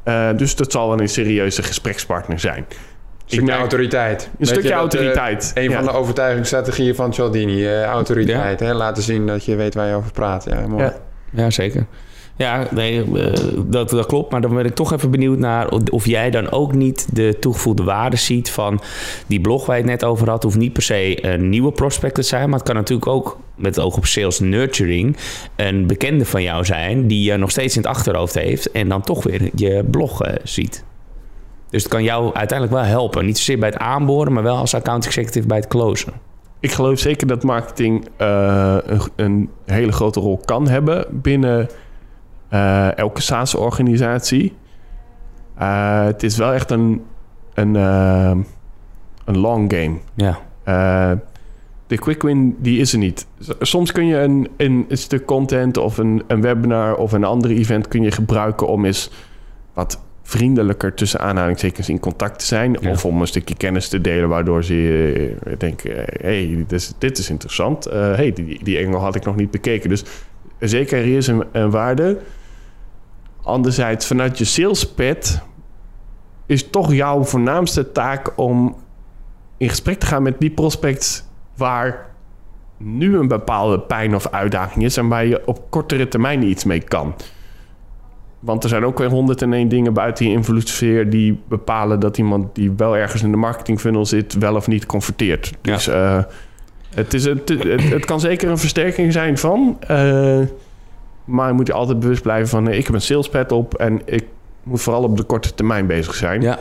Eh, 0.03 0.29
dus 0.37 0.55
dat 0.55 0.71
zal 0.71 0.89
wel 0.89 0.99
een 0.99 1.09
serieuze 1.09 1.63
gesprekspartner 1.63 2.39
zijn. 2.39 2.65
Een 3.27 3.33
stukje 3.33 3.45
merk- 3.45 3.59
autoriteit. 3.59 4.29
Een 4.39 4.45
stukje 4.45 4.61
dat, 4.61 4.71
eh, 4.71 4.77
autoriteit. 4.77 5.51
een 5.53 5.63
ja. 5.63 5.71
van 5.75 5.83
de 5.83 5.91
overtuigingsstrategieën 5.91 6.95
van 6.95 7.13
Cialdini. 7.13 7.65
eh, 7.65 7.83
autoriteit. 7.83 8.59
Hè? 8.59 8.73
Laten 8.73 9.03
zien 9.03 9.27
dat 9.27 9.45
je 9.45 9.55
weet 9.55 9.73
waar 9.73 9.87
je 9.87 9.93
over 9.95 10.11
praat. 10.11 10.45
Ja, 10.49 10.67
mooi. 10.67 10.83
Ja. 10.83 10.93
Ja, 11.31 11.49
zeker. 11.49 11.85
Ja, 12.35 12.67
nee, 12.71 13.03
eh, 13.15 13.33
dat, 13.65 13.89
dat 13.89 14.05
klopt. 14.05 14.31
Maar 14.31 14.41
dan 14.41 14.55
ben 14.55 14.65
ik 14.65 14.75
toch 14.75 14.93
even 14.93 15.11
benieuwd 15.11 15.37
naar 15.37 15.69
of- 15.89 16.05
jij 16.05 16.29
dan 16.29 16.51
ook 16.51 16.73
niet 16.73 17.07
de 17.15 17.37
toegevoegde 17.39 17.83
waarde 17.83 18.15
ziet 18.15 18.49
van 18.51 18.79
die 19.27 19.41
blog 19.41 19.65
waar 19.65 19.75
je 19.77 19.81
het 19.81 19.91
net 19.91 20.03
over 20.03 20.29
had. 20.29 20.43
Hoeft 20.43 20.57
niet 20.57 20.73
per 20.73 20.81
se 20.81 21.25
een 21.33 21.49
nieuwe 21.49 21.71
prospect 21.71 22.15
te 22.15 22.21
zijn, 22.21 22.49
maar 22.49 22.57
het 22.59 22.67
kan 22.67 22.75
natuurlijk 22.75 23.07
ook 23.07 23.37
met 23.55 23.75
het 23.75 23.85
oog 23.85 23.97
op 23.97 24.05
sales 24.05 24.39
nurturing 24.39 25.17
een 25.55 25.87
bekende 25.87 26.25
van 26.25 26.43
jou 26.43 26.65
zijn 26.65 27.07
die 27.07 27.31
je 27.31 27.37
nog 27.37 27.51
steeds 27.51 27.75
in 27.75 27.81
het 27.81 27.91
achterhoofd 27.91 28.33
heeft 28.33 28.71
en 28.71 28.89
dan 28.89 29.01
toch 29.01 29.23
weer 29.23 29.49
je 29.55 29.83
blog 29.91 30.23
eh, 30.23 30.33
ziet. 30.43 30.83
Dus 31.77 31.85
het 31.85 31.95
kan 31.95 32.03
jou 32.03 32.33
uiteindelijk 32.33 32.79
wel 32.79 32.87
helpen. 32.87 33.25
Niet 33.25 33.37
zozeer 33.37 33.59
bij 33.59 33.69
het 33.69 33.77
aanboren, 33.77 34.33
maar 34.33 34.43
wel 34.43 34.57
als 34.57 34.73
account 34.73 35.05
executive 35.05 35.47
bij 35.47 35.57
het 35.57 35.67
closen. 35.67 36.13
Ik 36.59 36.71
geloof 36.71 36.99
zeker 36.99 37.27
dat 37.27 37.43
marketing 37.43 38.07
eh, 38.17 38.77
een, 38.85 39.01
een 39.15 39.49
hele 39.65 39.91
grote 39.91 40.19
rol 40.19 40.41
kan 40.45 40.67
hebben 40.67 41.05
binnen 41.11 41.69
eh, 42.49 42.97
elke 42.97 43.21
SaaS-organisatie. 43.21 44.53
Eh, 45.55 46.03
het 46.03 46.23
is 46.23 46.37
wel 46.37 46.53
echt 46.53 46.71
een, 46.71 47.03
een, 47.53 47.75
een 49.25 49.37
long 49.37 49.73
game. 49.73 49.97
Ja, 50.15 50.39
de 51.87 51.97
quick 51.97 52.21
win, 52.21 52.55
die 52.59 52.79
is 52.79 52.93
er 52.93 52.99
niet. 52.99 53.27
Soms 53.59 53.91
kun 53.91 54.05
je 54.05 54.17
een, 54.17 54.49
een, 54.57 54.85
een 54.87 54.97
stuk 54.97 55.25
content 55.25 55.77
of 55.77 55.97
een, 55.97 56.23
een 56.27 56.41
webinar 56.41 56.95
of 56.95 57.11
een 57.11 57.23
ander 57.23 57.51
event 57.51 57.87
kun 57.87 58.01
je 58.01 58.11
gebruiken 58.11 58.67
om 58.67 58.85
eens 58.85 59.11
wat 59.73 60.05
vriendelijker 60.27 60.93
tussen 60.93 61.19
aanhalingstekens 61.19 61.89
in 61.89 61.99
contact 61.99 62.39
te 62.39 62.45
zijn. 62.45 62.77
Ja. 62.81 62.89
Of 62.89 63.05
om 63.05 63.21
een 63.21 63.27
stukje 63.27 63.55
kennis 63.55 63.89
te 63.89 64.01
delen 64.01 64.29
waardoor 64.29 64.63
ze 64.63 65.37
eh, 65.45 65.53
denken, 65.57 65.91
hé, 65.95 66.45
hey, 66.45 66.55
dit, 66.57 66.71
is, 66.71 66.93
dit 66.97 67.17
is 67.17 67.29
interessant. 67.29 67.85
Eh 67.85 68.15
hey, 68.15 68.33
die, 68.33 68.63
die 68.63 68.77
engel 68.77 68.99
had 68.99 69.15
ik 69.15 69.25
nog 69.25 69.35
niet 69.35 69.51
bekeken. 69.51 69.89
Dus 69.89 70.03
zeker 70.59 70.97
er 70.97 71.17
is 71.17 71.27
een, 71.27 71.43
een 71.51 71.71
waarde. 71.71 72.19
Anderzijds, 73.43 74.07
vanuit 74.07 74.37
je 74.37 74.45
salespad 74.45 75.41
is 76.45 76.69
toch 76.69 76.93
jouw 76.93 77.23
voornaamste 77.23 77.91
taak 77.91 78.33
om 78.35 78.75
in 79.57 79.69
gesprek 79.69 79.99
te 79.99 80.05
gaan 80.05 80.23
met 80.23 80.39
die 80.39 80.51
prospects 80.51 81.23
waar 81.55 82.09
nu 82.77 83.17
een 83.17 83.27
bepaalde 83.27 83.79
pijn 83.79 84.15
of 84.15 84.27
uitdaging 84.27 84.83
is 84.83 84.97
en 84.97 85.07
waar 85.07 85.25
je 85.25 85.47
op 85.47 85.71
kortere 85.71 86.07
termijn 86.07 86.43
iets 86.43 86.63
mee 86.63 86.81
kan. 86.81 87.15
Want 88.47 88.63
er 88.63 88.69
zijn 88.69 88.85
ook 88.85 88.97
weer 88.97 89.09
101 89.09 89.67
dingen 89.67 89.93
buiten 89.93 90.25
je 90.25 90.31
invloedssfeer 90.31 91.09
die 91.09 91.39
bepalen 91.47 91.99
dat 91.99 92.17
iemand 92.17 92.55
die 92.55 92.71
wel 92.77 92.97
ergens 92.97 93.23
in 93.23 93.31
de 93.31 93.37
marketingfunnel 93.37 94.05
zit, 94.05 94.33
wel 94.33 94.55
of 94.55 94.67
niet 94.67 94.85
converteert. 94.85 95.51
Ja. 95.61 95.73
Dus 95.73 95.87
eh, 95.87 96.23
het, 96.95 97.13
is 97.13 97.25
het, 97.25 97.49
het 97.89 98.05
kan 98.05 98.19
zeker 98.19 98.49
een 98.49 98.57
versterking 98.57 99.13
zijn 99.13 99.37
van. 99.37 99.77
eh, 99.87 100.39
maar 101.25 101.47
je 101.47 101.53
moet 101.53 101.67
je 101.67 101.73
altijd 101.73 101.99
bewust 101.99 102.21
blijven 102.21 102.47
van 102.47 102.67
ik 102.67 102.85
heb 102.85 102.95
een 102.95 103.01
salespad 103.01 103.51
op 103.51 103.73
en 103.73 104.01
ik 104.05 104.23
moet 104.63 104.81
vooral 104.81 105.03
op 105.03 105.17
de 105.17 105.23
korte 105.23 105.53
termijn 105.53 105.87
bezig 105.87 106.13
zijn. 106.13 106.41
ja. 106.41 106.59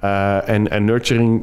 Eh, 0.00 0.48
en, 0.48 0.70
en 0.70 0.84
nurturing 0.84 1.42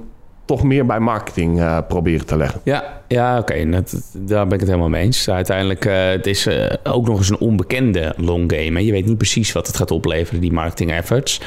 toch 0.52 0.64
meer 0.64 0.86
bij 0.86 1.00
marketing 1.00 1.60
eh, 1.60 1.78
proberen 1.88 2.26
te 2.26 2.38
leggen. 2.38 2.62
Ja, 2.64 3.02
ja 3.08 3.38
oké. 3.40 3.70
dat- 3.70 4.02
Daar 4.14 4.44
ben 4.46 4.54
ik 4.54 4.60
het 4.60 4.70
helemaal 4.70 4.90
mee 4.90 5.04
eens. 5.04 5.30
Uiteindelijk, 5.30 5.86
eh 5.86 6.08
het 6.10 6.28
is 6.28 6.46
eh, 6.46 6.66
ook 6.84 7.08
nog 7.08 7.18
eens 7.18 7.30
een 7.30 7.38
onbekende 7.40 8.14
long 8.18 8.52
game. 8.56 8.72
Hè. 8.80 8.86
Je 8.86 8.92
weet 8.92 9.06
niet 9.06 9.18
precies 9.18 9.52
wat 9.52 9.68
het 9.68 9.76
gaat 9.78 9.92
opleveren, 9.92 10.42
die 10.42 10.52
marketing 10.52 10.92
efforts. 10.92 11.42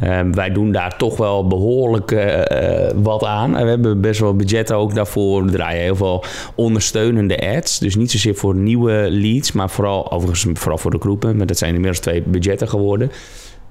Eh, 0.00 0.20
wij 0.32 0.50
doen 0.52 0.72
daar 0.72 0.96
toch 0.96 1.16
wel 1.16 1.46
behoorlijk 1.46 2.10
eh, 2.12 2.86
eh, 2.88 2.94
wat 3.02 3.24
aan. 3.24 3.56
En 3.56 3.64
we 3.64 3.70
hebben 3.70 4.00
best 4.00 4.20
wel 4.20 4.36
budget 4.36 4.72
ook 4.72 4.94
daarvoor. 4.94 5.44
We 5.44 5.50
draaien 5.50 5.82
heel 5.82 5.96
veel 5.96 6.24
ondersteunende 6.54 7.56
ads. 7.56 7.78
Dus 7.78 7.96
niet 7.96 8.10
zozeer 8.10 8.34
voor 8.34 8.54
nieuwe 8.54 9.06
leads, 9.10 9.52
maar 9.52 9.70
vooral, 9.70 10.12
overigens 10.12 10.58
vooral 10.60 10.78
voor 10.78 10.90
de 10.90 10.98
groepen. 11.00 11.36
Maar 11.36 11.46
dat 11.46 11.58
zijn 11.58 11.74
inmiddels 11.74 12.00
twee 12.00 12.22
budgetten 12.26 12.68
geworden. 12.68 13.10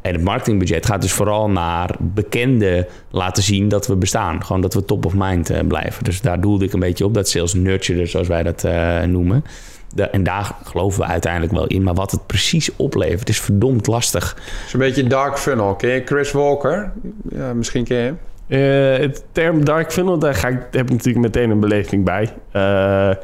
En 0.07 0.13
het 0.13 0.23
marketingbudget 0.23 0.85
gaat 0.85 1.01
dus 1.01 1.11
vooral 1.11 1.49
naar 1.49 1.95
bekende 1.99 2.87
laten 3.11 3.43
zien 3.43 3.67
dat 3.67 3.87
we 3.87 3.95
bestaan. 3.95 4.45
Gewoon 4.45 4.61
dat 4.61 4.73
we 4.73 4.85
top 4.85 5.05
of 5.05 5.13
mind 5.15 5.49
eh, 5.49 5.67
blijven. 5.67 6.03
Dus 6.03 6.21
daar 6.21 6.41
doelde 6.41 6.65
ik 6.65 6.73
een 6.73 6.79
beetje 6.79 7.05
op. 7.05 7.13
Dat 7.13 7.29
sales 7.29 7.53
nurture, 7.53 8.05
zoals 8.05 8.27
wij 8.27 8.43
dat 8.43 8.63
eh, 8.63 9.01
noemen. 9.01 9.43
De- 9.95 10.03
en 10.03 10.23
daar 10.23 10.55
geloven 10.63 10.99
we 10.99 11.07
uiteindelijk 11.07 11.53
wel 11.53 11.67
in. 11.67 11.83
Maar 11.83 11.93
wat 11.93 12.11
het 12.11 12.25
precies 12.25 12.75
oplevert, 12.75 13.29
is 13.29 13.39
verdomd 13.39 13.87
lastig. 13.87 14.29
Het 14.35 14.65
is 14.67 14.73
een 14.73 14.79
beetje 14.79 15.03
dark 15.03 15.37
funnel. 15.39 15.75
Ken 15.75 15.89
je 15.89 16.01
Chris 16.05 16.31
Walker? 16.31 16.91
Ja, 17.29 17.53
misschien 17.53 17.83
ken 17.83 17.97
je 17.97 18.03
hem. 18.03 18.17
Eh, 18.47 19.01
het 19.01 19.23
term 19.31 19.65
dark 19.65 19.91
funnel, 19.91 20.19
daar 20.19 20.35
ga 20.35 20.47
ik, 20.47 20.59
heb 20.71 20.85
ik 20.85 20.89
natuurlijk 20.89 21.25
meteen 21.25 21.49
een 21.49 21.59
beleving 21.59 22.05
bij. 22.05 22.33
Eh, 22.51 23.23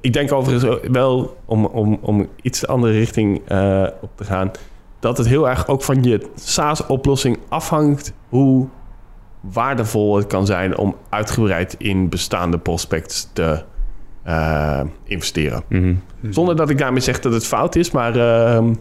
ik 0.00 0.12
denk 0.12 0.32
overigens 0.32 0.80
wel, 0.90 1.36
om, 1.44 1.64
om, 1.64 1.98
om 2.00 2.28
iets 2.42 2.66
andere 2.66 2.92
richting 2.92 3.40
eh, 3.48 3.86
op 4.00 4.10
te 4.14 4.24
gaan... 4.24 4.50
dat 4.98 5.18
het 5.18 5.26
heel 5.26 5.48
erg 5.48 5.68
ook 5.68 5.82
van 5.82 6.02
je 6.02 6.30
SaaS-oplossing 6.34 7.38
afhangt... 7.48 8.12
hoe 8.28 8.68
waardevol 9.40 10.16
het 10.16 10.26
kan 10.26 10.46
zijn 10.46 10.78
om 10.78 10.96
uitgebreid 11.08 11.74
in 11.78 12.08
bestaande 12.08 12.58
prospects 12.58 13.30
te 13.32 13.62
eh, 14.22 14.80
investeren. 15.04 15.62
Zonder 16.30 16.56
dat 16.56 16.70
ik 16.70 16.78
daarmee 16.78 17.00
zeg 17.00 17.20
dat 17.20 17.32
het 17.32 17.46
fout 17.46 17.76
is, 17.76 17.90
maar 17.90 18.16
ehm, 18.16 18.74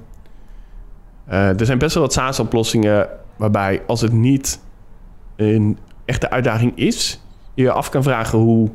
eh, 1.25 1.59
er 1.59 1.65
zijn 1.65 1.77
best 1.77 1.93
wel 1.93 2.03
wat 2.03 2.13
SaaS-oplossingen 2.13 3.07
waarbij 3.35 3.81
als 3.87 4.01
het 4.01 4.11
niet 4.11 4.59
een 5.35 5.77
echte 6.05 6.29
uitdaging 6.29 6.77
is, 6.77 7.21
je 7.53 7.63
je 7.63 7.71
af 7.71 7.89
kan 7.89 8.03
vragen 8.03 8.39
hoe, 8.39 8.69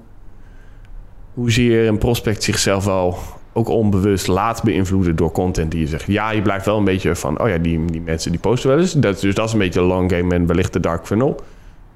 hoezeer 1.35 1.89
een 1.89 1.99
prospect 1.99 2.43
zichzelf 2.43 2.85
wel 2.85 3.19
ook 3.53 3.69
onbewust 3.69 4.27
laat 4.27 4.63
beïnvloeden 4.63 5.17
door 5.17 5.33
content 5.33 5.71
die 5.71 5.81
je 5.81 5.87
zegt. 5.87 6.07
Ja, 6.07 6.31
je 6.31 6.43
blijft 6.43 6.67
wel 6.67 6.79
een 6.79 6.85
beetje 6.85 7.17
van, 7.17 7.41
oh 7.41 7.49
ja, 7.49 7.59
die, 7.59 7.85
die 7.85 8.01
mensen 8.01 8.31
die 8.31 8.41
posten 8.41 8.71
wel 8.71 8.79
eens. 8.79 8.93
Dat, 8.93 9.21
dus 9.21 9.35
dat 9.35 9.47
is 9.47 9.53
een 9.53 9.59
beetje 9.59 9.81
een 9.81 9.87
long 9.87 10.11
game 10.13 10.35
en 10.35 10.47
wellicht 10.47 10.73
de 10.73 10.81
dark 10.81 11.07
funnel. 11.07 11.41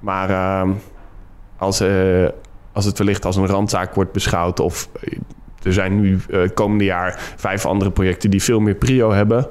Maar 0.01 0.31
ehm, 0.31 0.71
als, 1.57 1.81
eh, 1.81 2.29
als 2.73 2.85
het 2.85 2.99
wellicht 2.99 3.25
als 3.25 3.37
een 3.37 3.47
randzaak 3.47 3.95
wordt 3.95 4.13
beschouwd 4.13 4.61
of 4.61 4.89
eh, 5.01 5.19
er 5.63 5.73
zijn 5.73 6.01
nu 6.01 6.19
eh, 6.31 6.41
het 6.41 6.55
komende 6.55 6.85
jaar 6.85 7.33
vijf 7.37 7.67
andere 7.67 7.91
projecten 7.91 8.31
die 8.31 8.43
veel 8.43 8.61
meer 8.61 8.75
prio 8.75 9.13
hebben, 9.13 9.49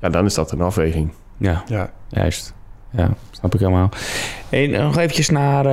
ja, 0.00 0.08
dan 0.08 0.24
is 0.24 0.34
dat 0.34 0.52
een 0.52 0.60
afweging. 0.60 1.10
Ja, 1.36 1.62
Ja. 1.66 1.90
juist. 2.08 2.53
Ja, 2.96 3.10
snap 3.30 3.54
ik 3.54 3.60
helemaal. 3.60 3.88
En 4.48 4.70
nog 4.70 4.98
eventjes 4.98 5.28
naar 5.28 5.66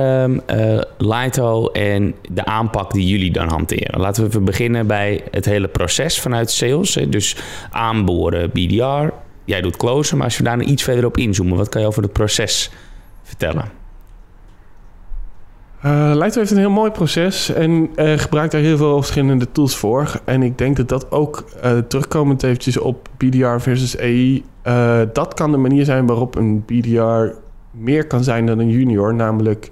eh, 0.46 0.80
Lito 0.98 1.66
en 1.66 2.14
de 2.30 2.44
aanpak 2.44 2.92
die 2.92 3.06
jullie 3.06 3.32
dan 3.32 3.48
hanteren. 3.48 4.00
Laten 4.00 4.22
we 4.22 4.28
even 4.28 4.44
beginnen 4.44 4.86
bij 4.86 5.22
het 5.30 5.44
hele 5.44 5.68
proces 5.68 6.20
vanuit 6.20 6.50
sales. 6.50 6.94
hè. 6.94 7.08
Dus 7.08 7.36
aanboren 7.70 8.50
BDR. 8.50 9.14
Jij 9.44 9.60
doet 9.60 9.76
closen, 9.76 10.16
maar 10.16 10.26
als 10.26 10.36
we 10.36 10.44
daar 10.44 10.56
nog 10.56 10.66
iets 10.66 10.82
verder 10.82 11.04
op 11.04 11.16
inzoomen, 11.16 11.56
wat 11.56 11.68
kan 11.68 11.80
je 11.80 11.86
over 11.86 12.02
het 12.02 12.12
proces 12.12 12.70
vertellen? 13.22 13.80
Eh 15.80 15.90
Lightwave 15.90 16.38
heeft 16.38 16.50
een 16.50 16.58
heel 16.58 16.70
mooi 16.70 16.90
proces 16.90 17.48
en 17.48 17.90
eh, 17.94 18.18
gebruikt 18.18 18.52
daar 18.52 18.60
heel 18.60 18.76
veel 18.76 18.96
verschillende 18.96 19.52
tools 19.52 19.76
voor. 19.76 20.20
En 20.24 20.42
ik 20.42 20.58
denk 20.58 20.76
dat 20.76 20.88
dat 20.88 21.10
ook 21.10 21.44
eh, 21.60 21.78
terugkomend 21.78 22.42
eventjes 22.42 22.78
op 22.78 23.08
BDR 23.16 23.58
versus 23.58 23.98
AI. 23.98 24.44
Eh, 24.62 25.00
dat 25.12 25.34
kan 25.34 25.50
de 25.50 25.56
manier 25.56 25.84
zijn 25.84 26.06
waarop 26.06 26.34
een 26.34 26.64
BDR 26.64 27.34
meer 27.70 28.06
kan 28.06 28.24
zijn 28.24 28.46
dan 28.46 28.58
een 28.58 28.70
junior. 28.70 29.14
Namelijk 29.14 29.70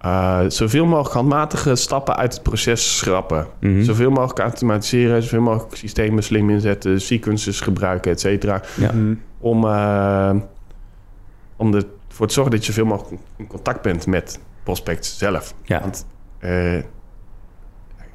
eh, 0.00 0.40
zoveel 0.48 0.86
mogelijk 0.86 1.14
handmatige 1.14 1.74
stappen 1.74 2.16
uit 2.16 2.32
het 2.32 2.42
proces 2.42 2.98
schrappen. 2.98 3.46
Mhm. 3.60 3.82
Zoveel 3.82 4.10
mogelijk 4.10 4.38
automatiseren, 4.38 5.22
zoveel 5.22 5.40
mogelijk 5.40 5.76
systemen 5.76 6.22
slim 6.22 6.50
inzetten, 6.50 7.00
sequences 7.00 7.60
gebruiken, 7.60 8.10
et 8.10 8.20
cetera. 8.20 8.62
Ja. 8.76 8.92
Mhm. 8.92 9.14
Om, 9.38 9.64
eh, 9.64 10.34
om 11.56 11.74
ervoor 11.74 12.26
te 12.26 12.32
zorgen 12.32 12.52
dat 12.52 12.66
je 12.66 12.72
zoveel 12.72 12.90
mogelijk 12.90 13.22
in 13.36 13.46
contact 13.46 13.82
bent 13.82 14.06
met 14.06 14.40
prospects 14.62 15.18
zelf. 15.18 15.54
Ja. 15.62 15.80
Want 15.80 16.06
eh, 16.38 16.76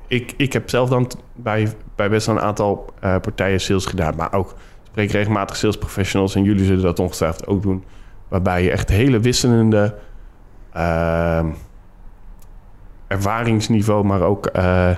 ik, 0.08 0.34
ik 0.38 0.54
heb 0.54 0.70
zelf 0.70 0.90
dan 0.90 1.12
bij, 1.34 1.74
bij 1.96 2.10
best 2.10 2.26
wel 2.26 2.36
een 2.36 2.42
aantal 2.42 2.86
eh, 3.00 3.16
partijen 3.20 3.62
sales 3.62 3.86
gedaan, 3.86 4.16
maar 4.16 4.34
ook 4.34 4.56
spreek 4.96 5.12
regelmatig 5.12 5.56
sales 5.56 5.78
professionals 5.78 6.36
en 6.36 6.44
jullie 6.44 6.66
zullen 6.66 6.84
dat 6.84 7.00
ongetwijfeld 7.00 7.48
ook 7.48 7.62
doen, 7.62 7.84
waarbij 8.28 8.64
je 8.64 8.72
echt 8.72 8.90
hele 8.90 9.20
wisselende 9.20 9.96
ehm, 10.74 11.48
ervaringsniveau, 13.08 14.06
maar 14.06 14.22
ook 14.22 14.46
eh, 14.46 14.90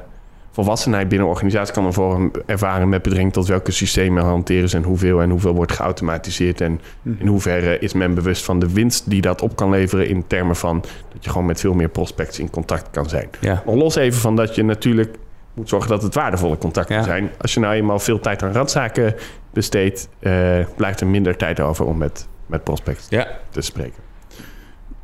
volwassenheid 0.52 1.08
binnen 1.08 1.28
organisatie 1.28 1.74
kan 1.74 1.86
ervoor 1.86 2.32
ervaren 2.46 2.90
met 2.90 3.02
betrekking 3.02 3.34
tot 3.34 3.48
welke 3.48 3.72
systemen 3.72 4.24
hanteren 4.24 4.70
ze 4.70 4.78
en 4.78 4.84
hoeveel 4.84 5.22
en 5.22 5.30
hoeveel 5.30 5.54
wordt 5.54 5.72
geautomatiseerd 5.72 6.62
en 6.62 6.82
in 7.18 7.28
hoeverre 7.28 7.80
is 7.80 7.94
men 7.94 8.14
bewust 8.14 8.46
van 8.46 8.60
de 8.60 8.74
winst 8.74 9.10
die 9.10 9.22
dat 9.22 9.42
op 9.42 9.56
kan 9.56 9.70
leveren 9.70 10.08
in 10.08 10.28
termen 10.28 10.56
van 10.56 10.82
dat 11.14 11.24
je 11.24 11.30
gewoon 11.30 11.46
met 11.46 11.60
veel 11.60 11.74
meer 11.74 11.90
prospects 11.90 12.40
in 12.40 12.50
contact 12.50 12.90
kan 12.92 13.10
zijn. 13.10 13.30
Ja. 13.40 13.64
Los 13.66 13.96
even 13.96 14.20
van 14.20 14.36
dat 14.36 14.56
je 14.56 14.64
natuurlijk 14.64 15.18
moet 15.58 15.70
zorgen 15.70 15.89
dat 15.89 16.02
het 16.02 16.13
waardevolle 16.15 16.58
contacten 16.58 16.96
Ja. 16.96 17.04
zijn. 17.04 17.30
Als 17.41 17.54
je 17.54 17.60
nou 17.60 17.74
eenmaal 17.74 18.00
veel 18.00 18.20
tijd 18.20 18.43
aan 18.43 18.52
randzaken 18.52 19.15
besteedt, 19.54 20.10
eh, 20.20 20.65
blijft 20.76 21.02
er 21.02 21.08
minder 21.08 21.36
tijd 21.38 21.60
over 21.60 21.86
om 21.86 21.98
met, 21.98 22.28
met 22.46 22.63
prospects 22.63 23.06
Ja. 23.10 23.28
te 23.50 23.62
spreken. 23.62 24.04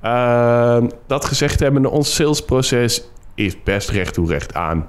Ehm, 0.01 0.87
dat 1.07 1.25
gezegd 1.25 1.59
hebbende, 1.59 1.89
ons 1.89 2.15
salesproces 2.15 3.09
is 3.35 3.63
best 3.63 3.89
recht 3.89 4.13
toe 4.13 4.27
recht 4.27 4.53
aan. 4.53 4.87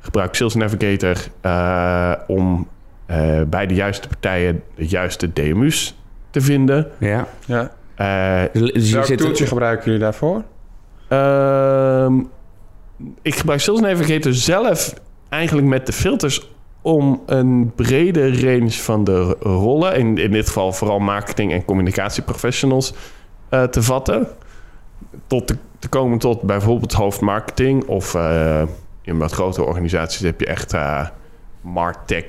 Gebruik 0.00 0.34
Sales 0.34 0.54
Navigator 0.54 1.16
eh, 1.40 2.12
om 2.26 2.68
eh, 3.06 3.40
bij 3.46 3.66
de 3.66 3.74
juiste 3.74 4.08
partijen 4.08 4.62
de 4.74 4.86
juiste 4.86 5.32
DMU's 5.32 5.96
te 6.30 6.40
vinden. 6.40 6.86
Ja. 6.98 7.26
Ja. 7.46 7.70
Eh, 7.94 8.62
Dus 8.72 8.88
je 8.88 8.94
Welk 8.94 9.06
zit 9.06 9.18
toeltje 9.18 9.46
gebruiken 9.46 9.84
jullie 9.84 10.00
daarvoor? 10.00 10.42
Ehm, 11.08 12.14
ik 13.22 13.34
gebruik 13.34 13.60
Sales 13.60 13.80
Navigator 13.80 14.34
zelf 14.34 14.94
eigenlijk 15.28 15.68
met 15.68 15.86
de 15.86 15.92
filters 15.92 16.50
om 16.82 17.22
een 17.26 17.72
brede 17.74 18.40
range 18.40 18.70
van 18.70 19.04
de 19.04 19.36
rollen, 19.40 19.96
in, 19.96 20.18
in 20.18 20.30
dit 20.30 20.46
geval 20.46 20.72
vooral 20.72 20.98
marketing 20.98 21.52
en 21.52 21.64
communicatieprofessionals, 21.64 22.94
eh, 23.48 23.62
te 23.62 23.82
vatten. 23.82 24.28
Tot 25.26 25.46
te, 25.78 25.88
komen 25.88 26.18
tot 26.18 26.42
bijvoorbeeld 26.42 26.92
hoofdmarketing 26.92 27.84
of 27.86 28.14
eh, 28.14 28.62
in 29.02 29.18
wat 29.18 29.32
grotere 29.32 29.66
organisaties 29.66 30.20
heb 30.20 30.40
je 30.40 30.46
echt 30.46 30.72
eh 30.72 31.06
MarTech 31.60 32.24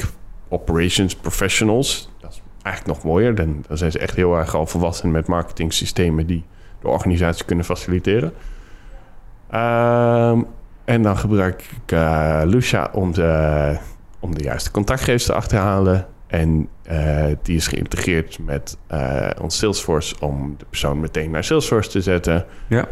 Operations 0.50 1.16
Professionals. 1.16 2.10
Dat 2.20 2.32
is 2.32 2.42
eigenlijk 2.62 2.98
nog 2.98 3.12
mooier. 3.12 3.36
Dan, 3.36 3.64
dan 3.68 3.78
zijn 3.78 3.92
ze 3.92 4.00
echt 4.00 4.16
heel 4.16 4.38
erg 4.38 4.56
al 4.56 4.66
volwassen 4.66 5.12
met 5.12 5.28
marketingsystemen 5.28 6.28
die 6.28 6.44
de 6.82 6.88
organisatie 6.88 7.46
kunnen 7.46 7.66
faciliteren. 7.66 8.34
Ehm, 9.50 10.42
en 10.88 11.02
dan 11.02 11.18
gebruik 11.18 11.62
ik 11.62 11.92
eh, 11.92 12.42
Lucia 12.46 12.90
om 12.94 13.14
de, 13.14 13.78
om 14.20 14.36
de 14.36 14.44
juiste 14.44 14.72
contactgevers 14.72 15.26
te 15.26 15.34
achterhalen. 15.34 16.06
En 16.28 16.68
eh, 16.84 17.26
die 17.42 17.56
is 17.56 17.68
geïntegreerd 17.68 18.40
met 18.40 18.78
eh, 18.88 19.30
ons 19.42 19.58
Salesforce 19.58 20.16
om 20.20 20.56
de 20.58 20.66
persoon 20.70 21.00
meteen 21.00 21.32
naar 21.32 21.44
Salesforce 21.44 21.90
te 21.90 22.02
zetten. 22.02 22.46
Ja. 22.68 22.86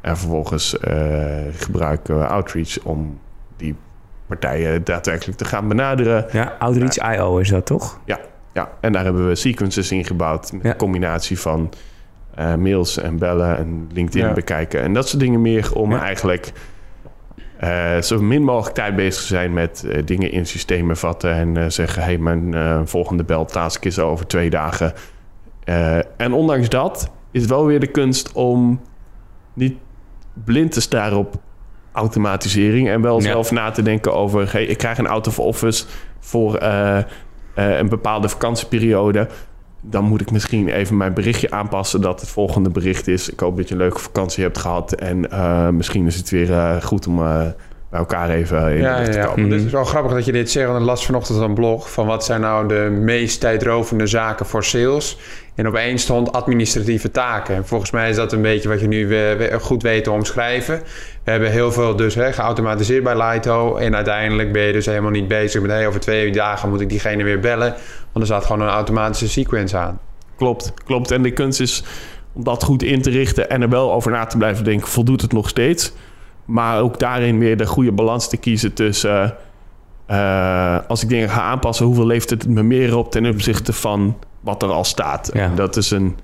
En 0.00 0.16
vervolgens 0.16 0.76
gebruiken 1.56 2.18
we 2.18 2.26
Outreach 2.26 2.78
om 2.82 3.18
die 3.56 3.76
partijen 4.26 4.84
daadwerkelijk 4.84 5.38
te 5.38 5.44
gaan 5.44 5.68
benaderen. 5.68 6.26
Ja, 6.32 6.56
Outreach 6.58 7.14
IO 7.16 7.38
is 7.38 7.48
dat 7.48 7.66
toch? 7.66 8.00
Ja, 8.04 8.18
en 8.80 8.92
daar 8.92 9.04
hebben 9.04 9.28
we 9.28 9.34
sequences 9.34 9.92
in 9.92 10.04
gebouwd 10.04 10.52
met 10.52 10.62
Ja. 10.62 10.70
een 10.70 10.76
combinatie 10.76 11.38
van 11.40 11.72
mails 12.58 12.98
en 12.98 13.18
bellen 13.18 13.56
en 13.56 13.88
LinkedIn 13.92 14.26
Ja. 14.26 14.32
bekijken 14.32 14.80
en 14.82 14.92
dat 14.92 15.08
soort 15.08 15.22
dingen 15.22 15.40
meer 15.40 15.74
om 15.74 15.90
Ja. 15.90 16.02
eigenlijk 16.02 16.52
eh, 17.58 18.00
zo 18.00 18.22
min 18.22 18.42
mogelijk 18.42 18.74
tijd 18.74 18.96
bezig 18.96 19.22
zijn 19.22 19.52
met 19.52 19.84
eh, 19.84 20.02
dingen 20.04 20.30
in 20.30 20.46
systemen 20.46 20.96
vatten 20.96 21.32
en 21.32 21.56
eh, 21.56 21.64
zeggen: 21.68 22.02
hey, 22.02 22.18
mijn 22.18 22.54
volgende 22.88 23.24
beltask 23.24 23.84
is 23.84 23.98
over 23.98 24.26
twee 24.26 24.50
dagen. 24.50 24.92
En 26.16 26.32
ondanks 26.32 26.68
dat 26.68 27.10
is 27.30 27.40
het 27.40 27.50
wel 27.50 27.66
weer 27.66 27.80
de 27.80 27.86
kunst 27.86 28.32
om 28.32 28.80
niet 29.54 29.76
blind 30.44 30.72
te 30.72 30.80
staren 30.80 31.18
op 31.18 31.34
automatisering 31.92 32.88
en 32.88 33.00
wel 33.00 33.16
Ja. 33.16 33.22
zelf 33.22 33.50
na 33.50 33.70
te 33.70 33.82
denken 33.82 34.14
over: 34.14 34.52
hey, 34.52 34.64
ik 34.64 34.78
krijg 34.78 34.98
een 34.98 35.06
out 35.06 35.26
of 35.26 35.38
office 35.38 35.84
voor 36.20 36.62
een 37.54 37.88
bepaalde 37.88 38.28
vakantieperiode. 38.28 39.28
Dan 39.88 40.04
moet 40.04 40.20
ik 40.20 40.30
misschien 40.30 40.68
even 40.68 40.96
mijn 40.96 41.14
berichtje 41.14 41.50
aanpassen 41.50 42.00
dat 42.00 42.20
het 42.20 42.28
volgende 42.28 42.70
bericht 42.70 43.08
is. 43.08 43.30
Ik 43.30 43.40
hoop 43.40 43.56
dat 43.56 43.68
je 43.68 43.74
een 43.74 43.80
leuke 43.80 43.98
vakantie 43.98 44.42
hebt 44.42 44.58
gehad. 44.58 44.92
En 44.92 45.30
eh, 45.30 45.68
misschien 45.68 46.06
is 46.06 46.16
het 46.16 46.30
weer 46.30 46.52
eh, 46.52 46.82
goed 46.82 47.06
om 47.06 47.18
eh, 47.18 47.46
bij 47.90 47.98
elkaar 47.98 48.30
even 48.30 48.70
in 48.72 48.80
Ja, 48.80 49.00
de 49.04 49.12
ja, 49.12 49.18
ja. 49.18 49.26
komen. 49.26 49.50
Het 49.50 49.62
is 49.64 49.72
wel 49.72 49.84
grappig 49.84 50.12
dat 50.12 50.24
je 50.24 50.32
dit 50.32 50.50
zegt. 50.50 50.66
Want 50.66 50.80
ik 50.80 50.86
las 50.86 51.06
vanochtend 51.06 51.40
een 51.40 51.54
blog 51.54 51.92
van 51.92 52.06
wat 52.06 52.24
zijn 52.24 52.40
nou 52.40 52.68
de 52.68 52.88
meest 53.00 53.40
tijdrovende 53.40 54.06
zaken 54.06 54.46
voor 54.46 54.64
sales. 54.64 55.18
En 55.54 55.66
opeens 55.66 56.02
stond 56.02 56.32
administratieve 56.32 57.10
taken. 57.10 57.54
En 57.54 57.66
volgens 57.66 57.90
mij 57.90 58.10
is 58.10 58.16
dat 58.16 58.32
een 58.32 58.42
beetje 58.42 58.68
wat 58.68 58.80
je 58.80 58.88
nu 58.88 59.02
eh, 59.02 59.08
we- 59.08 59.56
goed 59.60 59.82
weet 59.82 60.04
te 60.04 60.10
omschrijven. 60.10 60.82
We 61.24 61.30
hebben 61.30 61.50
heel 61.50 61.72
veel 61.72 61.96
dus 61.96 62.14
hè, 62.14 62.32
geautomatiseerd 62.32 63.04
bij 63.04 63.16
Lighto. 63.16 63.76
En 63.76 63.94
uiteindelijk 63.94 64.52
ben 64.52 64.62
je 64.62 64.72
dus 64.72 64.86
helemaal 64.86 65.10
niet 65.10 65.28
bezig 65.28 65.60
met... 65.62 65.70
Hey, 65.70 65.86
over 65.86 66.00
twee 66.00 66.32
dagen 66.32 66.68
moet 66.68 66.80
ik 66.80 66.88
diegene 66.88 67.24
weer 67.24 67.40
bellen. 67.40 67.70
Want 68.12 68.14
er 68.14 68.26
staat 68.26 68.44
gewoon 68.44 68.60
een 68.60 68.74
automatische 68.74 69.28
sequence 69.28 69.76
aan. 69.76 69.98
Klopt, 70.36 70.72
klopt. 70.84 71.10
En 71.10 71.22
de 71.22 71.30
kunst 71.30 71.60
is 71.60 71.84
om 72.32 72.44
dat 72.44 72.62
goed 72.64 72.82
in 72.82 73.02
te 73.02 73.10
richten 73.10 73.50
en 73.50 73.62
er 73.62 73.68
wel 73.68 73.92
over 73.92 74.10
na 74.10 74.24
te 74.26 74.36
blijven 74.36 74.64
denken. 74.64 74.88
Voldoet 74.88 75.22
het 75.22 75.32
nog 75.32 75.48
steeds? 75.48 75.92
Maar 76.46 76.80
ook 76.80 76.98
daarin 76.98 77.38
weer 77.38 77.56
de 77.56 77.66
goede 77.66 77.92
balans 77.92 78.28
te 78.28 78.36
kiezen 78.36 78.72
tussen... 78.72 79.34
eh, 80.06 80.78
als 80.88 81.02
ik 81.02 81.08
dingen 81.08 81.28
ga 81.28 81.40
aanpassen, 81.40 81.86
hoeveel 81.86 82.06
levert 82.06 82.30
het 82.30 82.48
me 82.48 82.62
meer 82.62 82.96
op 82.96 83.10
ten 83.10 83.26
opzichte 83.26 83.72
van 83.72 84.16
wat 84.40 84.62
er 84.62 84.68
al 84.68 84.84
staat? 84.84 85.30
Ja. 85.32 85.40
En 85.42 85.54
Dat 85.54 85.76
is 85.76 85.90
een, 85.90 86.16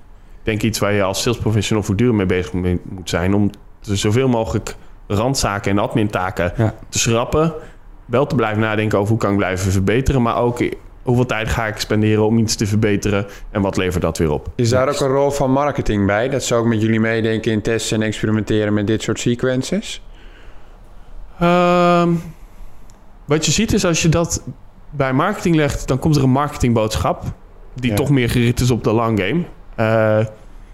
denk 0.43 0.57
ik 0.59 0.63
iets 0.69 0.79
waar 0.79 0.93
je 0.93 1.03
als 1.03 1.23
sales 1.23 1.39
professional 1.39 1.83
voortdurend 1.85 2.17
mee 2.17 2.27
bezig 2.27 2.53
mee 2.53 2.81
moet 2.85 3.09
zijn. 3.09 3.35
Om 3.35 3.51
zoveel 3.81 4.29
mogelijk 4.29 4.77
randzaken 5.07 5.71
en 5.71 5.79
admintaken 5.79 6.53
Ja. 6.57 6.75
te 6.89 6.99
schrappen. 6.99 7.53
Wel 8.05 8.27
te 8.27 8.35
blijven 8.35 8.61
nadenken 8.61 8.99
over 8.99 9.11
hoe 9.11 9.19
kan 9.21 9.31
ik 9.31 9.37
blijven 9.37 9.73
verbeteren. 9.73 10.23
Maar 10.23 10.37
ook 10.37 10.63
hoeveel 11.03 11.27
tijd 11.27 11.49
ga 11.49 11.67
ik 11.67 11.79
spenderen 11.79 12.27
om 12.27 12.39
iets 12.39 12.55
te 12.57 12.67
verbeteren. 12.67 13.27
En 13.51 13.63
wat 13.63 13.77
levert 13.77 14.03
dat 14.03 14.19
weer 14.19 14.31
op? 14.31 14.49
Is 14.55 14.69
daar 14.69 14.89
ook 14.89 15.01
een 15.01 15.09
rol 15.09 15.31
van 15.31 15.51
marketing 15.51 16.07
bij? 16.07 16.29
Dat 16.29 16.43
ze 16.45 16.55
ook 16.55 16.67
met 16.67 16.81
jullie 16.83 17.01
meedenken 17.01 17.53
in 17.53 17.63
testen 17.63 18.01
en 18.01 18.07
experimenteren 18.07 18.75
met 18.75 18.87
dit 18.87 19.03
soort 19.03 19.19
sequences? 19.21 20.03
Ehm, 21.41 22.11
wat 23.25 23.47
je 23.47 23.53
ziet 23.53 23.73
is 23.73 23.85
als 23.85 24.03
je 24.03 24.09
dat 24.09 24.43
bij 24.91 25.13
marketing 25.13 25.55
legt, 25.57 25.89
dan 25.89 25.99
komt 25.99 26.17
er 26.17 26.23
een 26.23 26.31
marketingboodschap 26.31 27.23
die 27.75 27.91
Ja. 27.91 27.97
toch 27.97 28.11
meer 28.11 28.31
gericht 28.31 28.61
is 28.61 28.71
op 28.71 28.85
de 28.85 28.93
long 28.93 29.21
game. 29.21 29.45
Eh, 29.75 30.21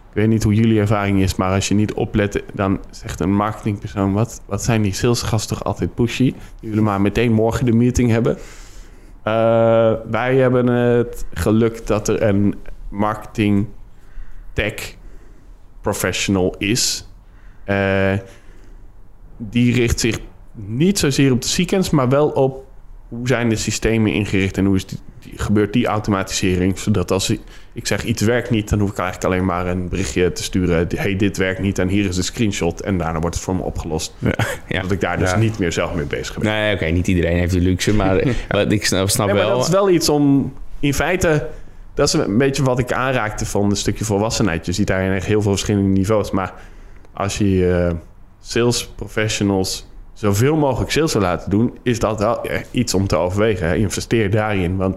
ik 0.08 0.14
weet 0.14 0.28
niet 0.28 0.42
hoe 0.42 0.54
jullie 0.54 0.80
ervaring 0.80 1.20
is, 1.20 1.34
maar 1.34 1.50
als 1.52 1.68
je 1.68 1.74
niet 1.74 1.92
oplet, 1.94 2.42
dan 2.54 2.80
zegt 2.90 3.20
een 3.20 3.34
marketingpersoon: 3.34 4.12
wat, 4.12 4.40
wat 4.46 4.62
zijn 4.64 4.82
die 4.82 4.92
salesgasten 4.94 5.56
toch 5.56 5.66
altijd 5.66 5.94
pushy? 5.94 6.34
Die 6.60 6.68
willen 6.68 6.84
maar 6.84 7.00
meteen 7.00 7.32
morgen 7.32 7.64
de 7.64 7.72
meeting 7.72 8.10
hebben. 8.10 8.36
Eh, 9.22 9.92
wij 10.10 10.36
hebben 10.36 10.66
het 10.66 11.24
geluk 11.32 11.86
dat 11.86 12.08
er 12.08 12.22
een 12.22 12.54
marketing 12.88 13.66
tech 14.52 14.94
professional 15.80 16.54
is. 16.58 17.08
Eh, 17.64 18.12
die 19.36 19.74
richt 19.74 20.00
zich 20.00 20.18
niet 20.66 20.98
zozeer 20.98 21.32
op 21.32 21.42
de 21.42 21.48
sequence, 21.48 21.94
maar 21.94 22.08
wel 22.08 22.28
op 22.28 22.66
hoe 23.08 23.28
zijn 23.28 23.48
de 23.48 23.56
systemen 23.56 24.12
ingericht 24.12 24.56
en 24.56 24.64
hoe 24.64 24.76
is 24.76 24.86
die, 24.86 24.98
die- 25.20 25.32
gebeurt 25.38 25.72
die 25.72 25.86
automatisering. 25.86 26.78
Zodat 26.78 27.10
als 27.10 27.30
ik, 27.30 27.86
zeg 27.86 28.04
iets 28.04 28.22
werkt 28.22 28.50
niet, 28.50 28.68
dan 28.68 28.78
hoef 28.78 28.90
ik 28.90 28.98
eigenlijk 28.98 29.32
alleen 29.32 29.44
maar 29.46 29.66
een 29.66 29.88
berichtje 29.88 30.32
te 30.32 30.42
sturen. 30.42 30.86
Hey, 30.96 31.16
dit 31.16 31.36
werkt 31.36 31.60
niet 31.60 31.78
en 31.78 31.88
hier 31.88 32.08
is 32.08 32.16
de 32.16 32.22
screenshot. 32.22 32.80
En 32.80 32.98
daarna 32.98 33.18
wordt 33.20 33.34
het 33.34 33.44
voor 33.44 33.56
me 33.56 33.62
opgelost. 33.62 34.14
Ja. 34.68 34.80
Dat 34.82 34.90
ik 34.90 35.00
daar 35.00 35.18
dus 35.18 35.30
Ja. 35.30 35.36
niet 35.36 35.58
meer 35.58 35.72
zelf 35.72 35.94
mee 35.94 36.04
bezig 36.04 36.38
ben. 36.38 36.52
Nee, 36.52 36.74
oké, 36.74 36.84
niet 36.84 37.06
iedereen 37.08 37.36
heeft 37.36 37.52
die 37.52 37.60
luxe, 37.60 37.94
maar 37.94 38.22
wat 38.48 38.72
ik 38.72 38.86
snap, 38.86 39.08
snap 39.10 39.26
Nee, 39.26 39.34
maar 39.36 39.44
wel. 39.44 39.56
dat 39.56 39.66
is 39.66 39.72
wel 39.72 39.90
iets 39.90 40.08
om 40.08 40.52
in 40.80 40.94
feite. 40.94 41.48
Dat 41.94 42.06
is 42.06 42.12
een 42.12 42.38
beetje 42.38 42.62
wat 42.62 42.78
ik 42.78 42.92
aanraakte 42.92 43.46
van 43.46 43.64
een 43.70 43.76
stukje 43.76 44.04
volwassenheid. 44.04 44.66
Je 44.66 44.72
ziet 44.72 44.86
daarin 44.86 45.12
echt 45.12 45.26
heel 45.26 45.42
veel 45.42 45.50
verschillende 45.50 45.88
niveaus. 45.88 46.30
Maar 46.30 46.54
als 47.12 47.38
je 47.38 47.68
eh, 47.88 47.94
sales 48.40 48.86
professionals 48.86 49.86
zoveel 50.18 50.56
mogelijk 50.56 50.90
sales 50.90 51.12
wil 51.12 51.22
laten 51.22 51.50
doen, 51.50 51.78
is 51.82 51.98
dat 51.98 52.18
wel 52.18 52.40
iets 52.70 52.94
om 52.94 53.06
te 53.06 53.16
overwegen. 53.16 53.66
Hè. 53.68 53.74
Investeer 53.74 54.30
daarin. 54.30 54.76
Want 54.76 54.96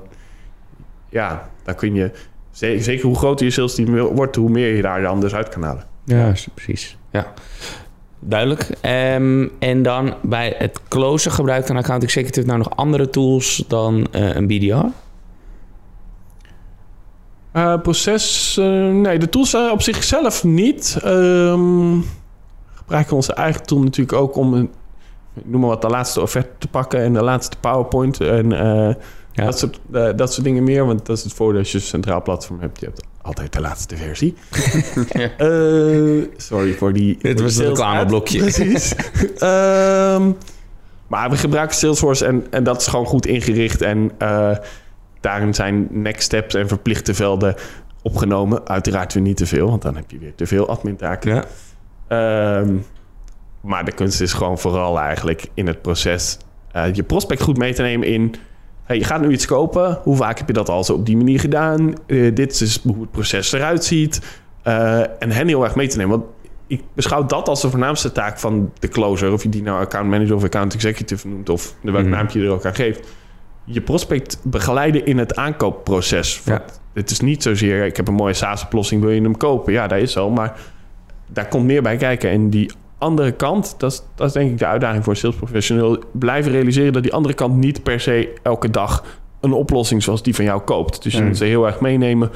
ja, 1.10 1.50
dan 1.64 1.76
kun 1.76 1.94
je. 1.94 2.12
ze- 2.52 2.78
Zeker 2.80 3.06
hoe 3.06 3.18
groter 3.18 3.46
je 3.46 3.52
sales 3.52 3.76
team 3.76 3.98
wordt, 4.00 4.36
hoe 4.36 4.50
meer 4.50 4.76
je 4.76 4.82
daar 4.82 5.02
dan 5.02 5.20
dus 5.20 5.34
uit 5.34 5.50
kan 5.50 5.64
halen. 5.64 5.84
Ja, 6.06 6.34
precies. 6.54 6.98
Ja. 7.12 7.34
Duidelijk. 8.20 8.70
Ehm, 8.82 9.48
en 9.60 9.84
dan 9.84 10.14
bij 10.22 10.56
het 10.58 10.80
closen 10.88 11.32
gebruikt 11.32 11.70
een 11.70 11.78
account 11.78 12.04
executive 12.04 12.46
nou 12.48 12.58
nog 12.58 12.76
andere 12.76 13.10
tools 13.10 13.64
dan 13.68 14.08
eh, 14.12 14.36
een 14.36 14.48
BDR? 14.48 14.86
Eh, 17.52 17.82
proces, 17.82 18.58
eh, 18.58 18.66
nee, 18.92 19.20
de 19.20 19.30
tools 19.30 19.54
eh, 19.54 19.70
op 19.72 19.82
zichzelf 19.82 20.44
niet. 20.44 21.00
Ehm 21.04 22.00
gebruiken 22.74 23.16
onze 23.16 23.34
eigen 23.34 23.64
tool 23.64 23.80
natuurlijk 23.82 24.18
ook 24.18 24.36
om 24.36 24.54
een, 24.54 24.70
ik 25.36 25.46
noem 25.46 25.60
maar 25.60 25.70
wat, 25.70 25.82
de 25.82 25.88
laatste 25.88 26.22
offerte 26.22 26.50
te 26.58 26.68
pakken 26.68 27.00
en 27.00 27.14
de 27.14 27.24
laatste 27.24 27.58
PowerPoint 27.60 28.20
en 28.22 28.52
eh, 28.52 28.96
Ja. 29.32 29.46
dat, 29.46 29.60
soort, 29.60 29.80
eh, 29.92 30.10
dat 30.16 30.34
soort 30.34 30.46
dingen 30.46 30.64
meer. 30.64 30.86
Want 30.86 31.06
dat 31.06 31.18
is 31.18 31.24
het 31.24 31.34
voordeel 31.34 31.60
als 31.60 31.72
je 31.72 31.78
een 31.78 31.84
centraal 31.84 32.22
platform 32.22 32.60
hebt. 32.60 32.80
Je 32.80 32.86
hebt 32.86 33.04
altijd 33.22 33.54
de 33.54 33.62
laatste 33.62 33.96
versie. 33.98 34.36
Eh, 35.38 36.28
sorry 36.38 36.74
voor 36.74 36.94
die. 36.94 37.18
Dit 37.22 37.42
was 37.42 37.54
het 37.56 37.64
sales 37.64 37.70
reclameblokje. 37.80 38.38
Precies. 38.40 38.94
Ehm, 39.38 40.32
maar 41.08 41.30
we 41.30 41.38
gebruiken 41.38 41.76
Salesforce 41.78 42.26
en, 42.26 42.46
en 42.50 42.64
dat 42.64 42.82
is 42.82 42.88
gewoon 42.88 43.06
goed 43.06 43.26
ingericht. 43.26 43.82
En 43.82 44.12
eh, 44.18 44.58
daarin 45.20 45.54
zijn 45.54 45.88
next 45.92 46.24
steps 46.24 46.56
en 46.56 46.68
verplichte 46.68 47.14
velden 47.14 47.56
opgenomen. 48.02 48.68
Uiteraard 48.68 49.14
weer 49.14 49.24
niet 49.24 49.38
te 49.38 49.46
veel, 49.46 49.70
want 49.70 49.82
dan 49.82 49.96
heb 49.96 50.12
je 50.12 50.18
weer 50.18 50.36
te 50.36 50.46
veel 50.46 50.68
admin-taken. 50.70 51.34
Ja. 51.34 51.44
Ehm, 52.60 52.76
maar 53.62 53.86
de 53.86 53.92
kunst 53.92 54.22
is 54.22 54.34
gewoon 54.34 54.58
vooral 54.60 55.00
eigenlijk 55.00 55.48
in 55.54 55.68
het 55.68 55.82
proces 55.82 56.38
eh, 56.72 56.94
je 56.94 57.04
prospect 57.04 57.42
goed 57.42 57.58
mee 57.58 57.74
te 57.74 57.82
nemen 57.82 58.08
in. 58.08 58.36
Hey, 58.84 58.98
je 58.98 59.04
gaat 59.04 59.22
nu 59.22 59.32
iets 59.32 59.46
kopen. 59.46 60.00
Hoe 60.04 60.16
vaak 60.16 60.38
heb 60.38 60.48
je 60.48 60.54
dat 60.54 60.70
al 60.70 60.84
zo 60.84 60.94
op 60.94 61.06
die 61.06 61.18
manier 61.18 61.40
gedaan? 61.40 61.94
Eh, 62.08 62.36
dit 62.36 62.62
is 62.62 62.80
hoe 62.84 63.02
het 63.02 63.12
proces 63.12 63.52
eruit 63.52 63.84
ziet. 63.84 64.22
Eh, 64.64 65.00
en 65.00 65.32
hen 65.32 65.48
heel 65.48 65.64
erg 65.64 65.76
mee 65.76 65.88
te 65.88 65.98
nemen. 65.98 66.18
Want 66.20 66.30
ik 66.68 66.82
beschouw 66.94 67.26
dat 67.26 67.48
als 67.48 67.62
de 67.62 67.70
voornaamste 67.70 68.12
taak 68.12 68.40
van 68.40 68.72
de 68.80 68.88
closer. 68.88 69.32
Of 69.32 69.44
je 69.44 69.50
die 69.50 69.62
nou 69.62 69.82
account 69.82 70.10
manager 70.10 70.36
of 70.36 70.44
account 70.44 70.74
executive 70.74 71.28
noemt. 71.28 71.50
Of 71.50 71.76
welk 71.82 71.98
Mhm. 71.98 72.10
naampje 72.10 72.40
je 72.40 72.46
er 72.46 72.52
ook 72.52 72.66
aan 72.66 72.76
geeft. 72.76 73.08
Je 73.66 73.82
prospect 73.82 74.40
begeleiden 74.44 75.06
in 75.06 75.18
het 75.18 75.36
aankoopproces. 75.36 76.42
Ja. 76.46 76.64
Het 76.94 77.10
is 77.12 77.20
niet 77.20 77.44
zozeer, 77.44 77.86
ik 77.86 77.98
heb 77.98 78.08
een 78.08 78.14
mooie 78.14 78.34
SaaS-oplossing, 78.34 79.02
wil 79.02 79.12
je 79.12 79.22
hem 79.22 79.38
kopen? 79.38 79.74
Ja, 79.74 79.88
dat 79.88 80.00
is 80.00 80.12
zo. 80.12 80.30
Maar 80.30 80.60
daar 81.28 81.48
komt 81.48 81.66
meer 81.66 81.82
bij 81.82 81.98
kijken. 81.98 82.30
En 82.30 82.50
die 82.50 82.72
andere 83.02 83.32
kant, 83.32 83.76
dat 83.78 83.92
is, 83.92 84.02
dat 84.16 84.28
is 84.28 84.34
denk 84.34 84.52
ik 84.52 84.58
de 84.58 84.66
uitdaging 84.66 85.04
voor 85.04 85.14
een 85.14 85.20
sales 85.20 85.36
professional. 85.36 86.04
Blijven 86.12 86.52
realiseren 86.52 86.94
dat 86.94 87.04
die 87.04 87.14
andere 87.14 87.34
kant 87.34 87.56
niet 87.56 87.84
per 87.84 88.00
se 88.00 88.34
elke 88.44 88.70
dag 88.70 89.04
een 89.40 89.54
oplossing 89.54 90.04
zoals 90.04 90.24
die 90.24 90.36
van 90.36 90.46
jou 90.46 90.62
koopt. 90.62 91.04
Dus 91.04 91.14
je 91.14 91.20
Mm. 91.22 91.28
moet 91.28 91.38
ze 91.38 91.46
heel 91.46 91.66
erg 91.66 91.80
meenemen 91.80 92.32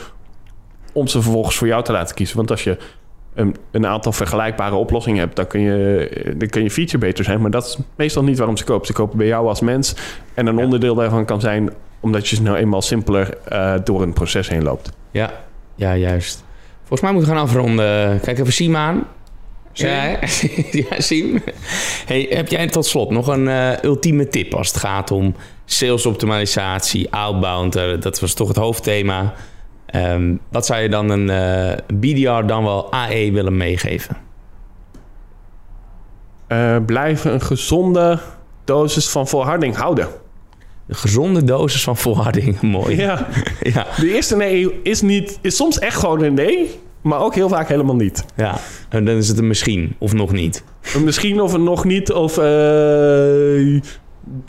om 0.93 1.07
ze 1.07 1.21
vervolgens 1.21 1.55
voor 1.57 1.67
jou 1.67 1.83
te 1.83 1.91
laten 1.91 2.15
kiezen. 2.15 2.37
Want 2.37 2.51
als 2.51 2.63
je 2.63 2.77
een, 3.33 3.55
een 3.71 3.85
aantal 3.85 4.11
vergelijkbare 4.11 4.75
oplossingen 4.75 5.19
hebt, 5.19 5.35
dan 5.35 5.47
kun, 5.47 5.59
je, 5.59 6.33
dan 6.37 6.47
kun 6.49 6.63
je 6.63 6.71
feature 6.71 6.97
beter 6.97 7.23
zijn. 7.23 7.41
Maar 7.41 7.51
dat 7.51 7.65
is 7.65 7.77
meestal 7.95 8.23
niet 8.23 8.37
waarom 8.37 8.57
ze 8.57 8.63
kopen. 8.63 8.87
Ze 8.87 8.93
kopen 8.93 9.17
bij 9.17 9.27
jou 9.27 9.47
als 9.47 9.61
mens. 9.61 9.95
En 10.33 10.47
een 10.47 10.57
onderdeel 10.57 10.95
daarvan 10.95 11.25
kan 11.25 11.41
zijn 11.41 11.69
omdat 11.99 12.27
je 12.27 12.41
nou 12.41 12.57
eenmaal 12.57 12.81
simpeler 12.81 13.37
eh, 13.47 13.73
door 13.83 14.01
een 14.01 14.13
proces 14.13 14.49
heen 14.49 14.63
loopt. 14.63 14.91
Ja, 15.11 15.31
ja, 15.75 15.95
juist. 15.95 16.43
Volgens 16.77 17.01
mij 17.01 17.11
moeten 17.11 17.29
we 17.31 17.35
gaan 17.37 17.45
afronden. 17.45 18.19
Kijk 18.19 18.39
even 18.39 18.53
Siem 18.53 18.75
aan. 18.75 19.03
Ja, 19.77 20.19
ja 20.89 21.01
Siem. 21.01 21.43
Hey, 22.05 22.27
heb 22.29 22.47
jij 22.47 22.67
tot 22.67 22.85
slot 22.85 23.09
nog 23.09 23.27
een 23.27 23.47
eh, 23.47 23.71
ultieme 23.83 24.27
tip 24.27 24.53
als 24.53 24.67
het 24.67 24.77
gaat 24.77 25.11
om 25.11 25.35
salesoptimalisatie, 25.65 27.11
outbound? 27.11 27.75
eh, 27.75 27.99
dat 27.99 28.19
was 28.19 28.33
toch 28.33 28.47
het 28.47 28.57
hoofdthema. 28.57 29.33
Ehm, 29.85 30.35
wat 30.51 30.65
zou 30.65 30.81
je 30.81 30.89
dan 30.89 31.09
een 31.09 31.29
eh, 31.29 31.77
BDR 31.93 32.45
dan 32.45 32.63
wel 32.63 32.91
AE 32.91 33.31
willen 33.31 33.57
meegeven? 33.57 34.17
Eh, 36.47 36.77
blijven 36.85 37.33
een 37.33 37.41
gezonde 37.41 38.19
dosis 38.63 39.07
van 39.09 39.27
volharding 39.27 39.75
houden. 39.75 40.07
Een 40.87 40.95
gezonde 40.95 41.43
dosis 41.43 41.83
van 41.83 41.97
volharding. 41.97 42.61
Mooi. 42.77 42.95
Ja, 42.95 43.27
Ja, 43.61 43.87
de 43.97 44.13
eerste 44.13 44.35
nee 44.35 44.81
is, 44.83 45.01
niet, 45.01 45.39
is 45.41 45.55
soms 45.55 45.79
echt 45.79 45.99
gewoon 45.99 46.23
een 46.23 46.33
nee, 46.33 46.79
maar 47.05 47.19
ook 47.21 47.35
heel 47.35 47.49
vaak 47.49 47.67
helemaal 47.67 47.95
niet. 47.95 48.25
ja. 48.35 48.57
En 48.89 49.05
dan 49.05 49.15
is 49.15 49.27
het 49.27 49.37
een 49.37 49.47
misschien 49.47 49.95
of 49.99 50.13
nog 50.13 50.31
niet. 50.31 50.63
Misschien 51.03 51.41
of 51.41 51.53
een 51.53 51.63
nog 51.63 51.85
niet, 51.85 52.11
of 52.11 52.37
eh, 52.37 52.43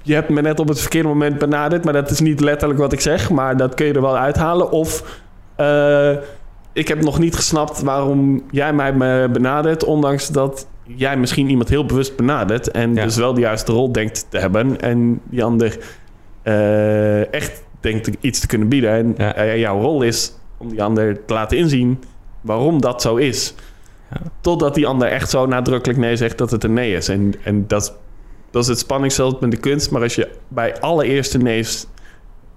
je 0.02 0.14
hebt 0.14 0.28
me 0.28 0.40
net 0.40 0.60
op 0.60 0.68
het 0.68 0.80
verkeerde 0.80 1.08
moment 1.08 1.38
benaderd, 1.38 1.84
maar 1.84 1.92
dat 1.92 2.10
is 2.10 2.20
niet 2.20 2.40
letterlijk 2.40 2.80
wat 2.80 2.92
ik 2.92 3.00
zeg, 3.00 3.30
maar 3.30 3.56
dat 3.56 3.74
kun 3.74 3.86
je 3.86 3.92
er 3.92 4.00
wel 4.00 4.16
uithalen. 4.16 4.70
Of 4.70 5.20
eh, 5.56 6.10
ik 6.72 6.88
heb 6.88 7.02
nog 7.02 7.18
niet 7.18 7.34
gesnapt 7.34 7.82
waarom 7.82 8.42
jij 8.50 8.72
mij 8.72 8.96
benadert, 9.30 9.84
ondanks 9.84 10.28
dat 10.28 10.66
jij 10.84 11.16
misschien 11.16 11.48
iemand 11.50 11.68
heel 11.68 11.86
bewust 11.86 12.16
benadert 12.16 12.70
en 12.70 12.94
Ja. 12.94 13.04
dus 13.04 13.16
wel 13.16 13.34
de 13.34 13.40
juiste 13.40 13.72
rol 13.72 13.92
denkt 13.92 14.26
te 14.28 14.38
hebben 14.38 14.80
en 14.80 15.20
die 15.24 15.44
ander 15.44 15.78
eh, 16.42 17.32
echt 17.34 17.62
denkt 17.80 18.10
iets 18.20 18.40
te 18.40 18.46
kunnen 18.46 18.68
bieden. 18.68 18.90
En 18.90 19.14
Ja. 19.16 19.54
jouw 19.56 19.80
rol 19.80 20.02
is 20.02 20.32
om 20.58 20.68
die 20.68 20.82
ander 20.82 21.24
te 21.24 21.34
laten 21.34 21.58
inzien 21.58 21.98
waarom 22.40 22.80
dat 22.80 23.02
zo 23.02 23.16
is. 23.16 23.54
Ja. 24.10 24.20
Totdat 24.40 24.74
die 24.74 24.86
ander 24.86 25.08
echt 25.08 25.30
zo 25.30 25.46
nadrukkelijk 25.46 25.98
nee 25.98 26.16
zegt 26.16 26.38
dat 26.38 26.50
het 26.50 26.64
een 26.64 26.72
nee 26.72 26.94
is. 26.94 27.08
En, 27.08 27.34
en 27.44 27.66
dat, 27.66 27.98
dat 28.50 28.62
is 28.62 28.68
het 28.68 28.78
spanningsveld 28.78 29.40
met 29.40 29.50
de 29.50 29.56
kunst. 29.56 29.90
Maar 29.90 30.02
als 30.02 30.14
je 30.14 30.30
bij 30.48 30.80
allereerste 30.80 31.38
nee's 31.38 31.86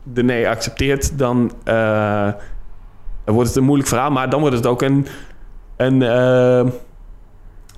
de 0.04 0.24
nee 0.24 0.50
accepteert, 0.50 1.18
dan 1.18 1.52
eh, 1.64 2.30
wordt 3.26 3.48
het 3.48 3.58
een 3.58 3.64
moeilijk 3.64 3.90
verhaal. 3.90 4.12
Maar 4.12 4.30
dan 4.30 4.40
wordt 4.40 4.56
het 4.56 4.66
ook 4.66 4.82
een, 4.82 5.08
een 5.78 6.02
eh, 6.02 6.66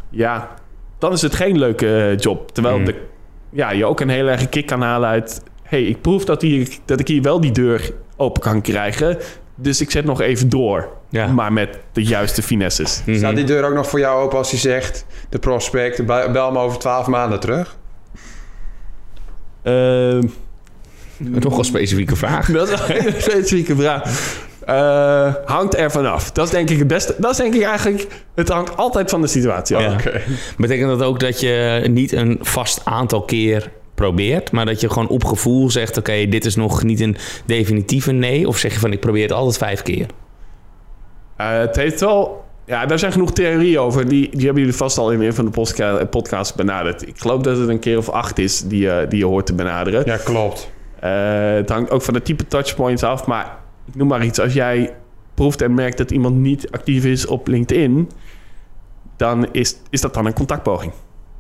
ja, 0.10 0.50
dan 0.98 1.12
is 1.12 1.22
het 1.22 1.36
geen 1.36 1.58
leuke 1.58 1.98
eh, 1.98 2.18
job. 2.18 2.52
Terwijl 2.52 2.78
Mm. 2.78 2.86
de, 2.86 3.02
ja, 3.50 3.72
je 3.72 3.86
ook 3.86 4.00
een 4.00 4.10
heel 4.10 4.28
erg 4.28 4.50
kick 4.50 4.66
kan 4.66 4.82
halen 4.82 5.10
uit... 5.10 5.44
hey, 5.64 5.84
ik 5.84 6.02
proef 6.02 6.26
dat, 6.26 6.42
hier, 6.42 6.78
dat 6.86 7.00
ik 7.00 7.08
hier 7.08 7.22
wel 7.22 7.42
die 7.42 7.52
deur 7.52 7.94
open 8.18 8.42
kan 8.42 8.62
krijgen. 8.62 9.18
Dus 9.62 9.82
ik 9.82 9.92
zet 9.92 10.06
nog 10.06 10.22
even 10.22 10.50
door. 10.50 10.88
Ja. 11.10 11.28
Maar 11.28 11.54
met 11.54 11.78
de 11.92 12.04
juiste 12.04 12.42
finesses. 12.42 13.02
Mhm. 13.06 13.18
Staat 13.18 13.36
die 13.36 13.46
deur 13.46 13.64
ook 13.64 13.74
nog 13.74 13.88
voor 13.88 14.00
jou 14.00 14.24
open 14.24 14.38
als 14.38 14.50
hij 14.50 14.60
zegt... 14.60 15.06
de 15.30 15.40
prospect, 15.40 16.06
bel 16.06 16.52
me 16.52 16.60
over 16.60 16.80
12 16.80 17.08
maanden 17.08 17.40
terug? 17.40 17.78
Ehm, 19.64 20.22
Toch 21.40 21.58
een 21.58 21.66
specifieke 21.66 22.16
vraag. 22.16 22.52
dat 22.52 22.70
is 22.70 22.80
een 22.80 22.86
hele 22.86 23.22
specifieke 23.22 23.76
vraag. 23.76 24.04
Eh, 24.66 25.36
hangt 25.46 25.78
er 25.78 25.92
vanaf. 25.92 26.32
Dat 26.32 26.46
is 26.46 26.52
denk 26.52 26.70
ik 26.70 26.78
het 26.80 26.88
beste. 26.88 27.16
Dat 27.18 27.32
is 27.32 27.38
denk 27.38 27.54
ik 27.54 27.64
eigenlijk... 27.64 28.08
Het 28.36 28.50
hangt 28.50 28.78
altijd 28.78 29.10
van 29.10 29.22
de 29.22 29.28
situatie 29.28 29.76
af. 29.76 30.04
Ja. 30.04 30.12
Betekent 30.58 30.90
dat 30.90 31.04
ook 31.08 31.20
dat 31.20 31.40
je 31.40 31.86
niet 31.90 32.12
een 32.12 32.40
vast 32.42 32.82
aantal 32.84 33.22
keer 33.22 33.72
probeert, 34.02 34.52
maar 34.52 34.66
dat 34.66 34.82
je 34.82 34.90
gewoon 34.90 35.08
op 35.08 35.24
gevoel 35.24 35.70
zegt: 35.70 35.98
Oké, 35.98 36.28
dit 36.28 36.46
is 36.46 36.56
nog 36.56 36.84
niet 36.84 37.00
een 37.00 37.16
definitieve 37.46 38.12
nee? 38.12 38.48
Of 38.48 38.58
zeg 38.58 38.74
je 38.74 38.80
van: 38.80 38.92
Ik 38.92 39.00
probeer 39.00 39.22
het 39.24 39.32
altijd 39.32 39.58
vijf 39.58 39.82
keer? 39.82 40.06
Eh, 41.36 41.58
het 41.58 41.76
heeft 41.76 42.00
wel... 42.00 42.44
Ja, 42.66 42.86
daar 42.86 43.00
zijn 43.00 43.12
genoeg 43.12 43.32
theorieën 43.32 43.80
over. 43.80 44.08
Die, 44.08 44.30
die 44.30 44.46
hebben 44.46 44.62
jullie 44.62 44.78
vast 44.78 44.98
al 44.98 45.12
in 45.12 45.22
een 45.22 45.34
van 45.34 45.46
de 45.46 45.52
postka- 45.52 46.06
podcasts 46.06 46.56
benaderd. 46.56 47.08
Ik 47.08 47.20
geloof 47.20 47.42
dat 47.42 47.58
het 47.58 47.70
een 47.70 47.80
keer 47.80 47.98
of 47.98 48.10
acht 48.10 48.40
is 48.40 48.62
die, 48.62 48.82
je 48.82 49.06
die 49.10 49.20
je 49.20 49.26
hoort 49.26 49.46
te 49.46 49.54
benaderen. 49.54 50.04
Ja, 50.06 50.18
klopt. 50.18 50.72
Eh, 51.00 51.12
het 51.54 51.70
hangt 51.70 51.92
ook 51.92 52.02
van 52.02 52.14
de 52.14 52.22
type 52.22 52.48
touchpoints 52.48 53.04
af. 53.04 53.26
Maar 53.26 53.58
ik 53.88 53.96
noem 53.96 54.08
maar 54.08 54.26
iets. 54.26 54.40
Als 54.40 54.54
jij 54.54 54.94
proeft 55.34 55.62
en 55.62 55.74
merkt 55.74 55.98
dat 55.98 56.12
iemand 56.12 56.36
niet 56.36 56.72
actief 56.72 57.06
is 57.06 57.26
op 57.26 57.48
LinkedIn... 57.48 58.10
dan 59.18 59.48
is, 59.52 59.76
is 59.90 60.02
dat 60.02 60.14
dan 60.14 60.26
een 60.26 60.34
contactpoging. 60.34 60.92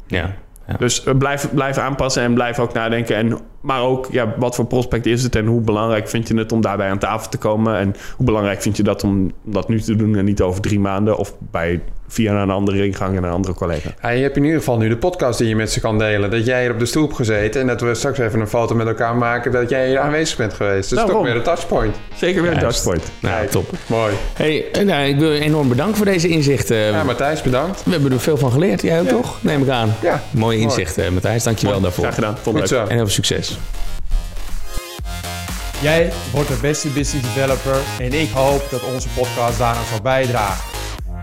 Ja. 0.08 0.36
Dus 0.78 1.04
eh, 1.04 1.17
blijf, 1.17 1.50
blijf 1.54 1.78
aanpassen 1.78 2.24
en 2.24 2.34
blijf 2.34 2.60
ook 2.60 2.74
nadenken. 2.74 3.15
En, 3.15 3.38
maar 3.62 3.82
ook, 3.82 4.08
ja, 4.12 4.34
wat 4.38 4.56
voor 4.56 4.65
prospect 4.65 5.06
is 5.06 5.24
het... 5.24 5.36
en 5.36 5.45
hoe 5.45 5.62
belangrijk 5.62 6.10
vind 6.10 6.28
je 6.28 6.38
het 6.38 6.52
om 6.52 6.62
daarbij 6.62 6.89
aan 6.89 7.00
tafel 7.00 7.30
te 7.30 7.38
komen... 7.38 7.78
en 7.78 7.95
hoe 8.17 8.26
belangrijk 8.26 8.62
vind 8.62 8.78
je 8.78 8.84
dat 8.84 9.04
om 9.04 9.32
dat 9.43 9.69
nu 9.69 9.82
te 9.82 9.95
doen... 9.95 10.15
en 10.15 10.26
niet 10.26 10.41
over 10.41 10.62
drie 10.62 10.80
maanden 10.80 11.17
of 11.17 11.36
bij, 11.39 11.82
via 12.12 12.41
een 12.41 12.50
andere 12.50 12.86
ingang 12.86 13.17
en 13.17 13.24
een 13.24 13.32
andere 13.32 13.54
collega. 13.54 13.89
Ja, 14.02 14.10
je 14.10 14.21
hebt 14.21 14.38
in 14.38 14.43
ieder 14.43 14.60
geval 14.60 14.78
nu 14.78 14.89
de 14.89 14.97
podcast 14.97 15.38
die 15.38 15.47
je 15.47 15.56
met 15.56 15.71
ze 15.71 15.80
kan 15.80 15.97
delen. 15.97 16.32
Dat 16.32 16.45
jij 16.45 16.62
hier 16.62 16.71
op 16.71 16.80
de 16.80 16.86
stoel 16.86 17.04
hebt 17.04 17.15
gezeten... 17.15 17.62
en 17.62 17.67
dat 17.67 17.82
we 17.82 17.95
straks 17.95 18.17
even 18.17 18.39
een 18.39 18.47
foto 18.47 18.76
met 18.76 18.88
elkaar 18.88 19.15
maken... 19.15 19.52
dat 19.52 19.69
jij 19.69 19.88
hier 19.88 20.00
aanwezig 20.00 20.38
bent 20.38 20.54
geweest. 20.54 20.89
Dat 20.89 20.91
is 20.91 20.97
toch 20.97 21.06
Daarom. 21.06 21.24
weer 21.24 21.36
een 21.36 21.41
touchpoint. 21.43 21.95
Zeker 22.15 22.41
weer 22.41 22.52
een 22.52 22.60
touchpoint. 22.60 23.04
Nou, 23.19 23.36
Kijk. 23.36 23.50
top. 23.50 23.69
Mooi. 23.86 24.13
Hey, 24.34 24.71
eh, 24.71 24.86
nou, 24.86 25.08
ik 25.08 25.19
wil 25.19 25.32
je 25.32 25.39
enorm 25.39 25.67
bedanken 25.69 25.97
voor 25.97 26.06
deze 26.06 26.28
inzichten. 26.28 26.78
Ja, 26.78 27.04
Matthijs, 27.04 27.41
bedankt. 27.41 27.84
We 27.84 27.91
hebben 27.91 28.12
er 28.12 28.19
veel 28.19 28.38
van 28.38 28.52
geleerd. 28.52 28.82
Jij 28.82 29.00
ook 29.00 29.08
toch? 29.08 29.38
Neem 29.41 29.62
ik 29.62 29.69
aan. 29.69 29.95
Ja, 30.02 30.24
Mooie 30.32 30.58
inzichten, 30.58 31.13
Matthijs. 31.13 31.43
Dankjewel 31.43 31.82
daarvoor. 31.82 32.04
Graag 32.04 32.15
gedaan. 32.15 32.38
Goed 32.43 32.54
leuk. 32.54 32.67
zo. 32.67 32.82
En 32.82 32.89
heel 32.89 32.97
veel 32.97 33.08
succes. 33.08 33.58
Jij 35.82 36.12
wordt 36.32 36.47
de 36.50 36.58
beste 36.62 36.88
business 36.88 37.34
developer 37.34 37.76
en 38.00 38.13
ik 38.13 38.30
hoop 38.34 38.67
dat 38.69 38.82
onze 38.93 39.08
podcast 39.15 39.58
daaraan 39.58 39.86
zal 39.89 40.02
bijdragen. 40.02 40.71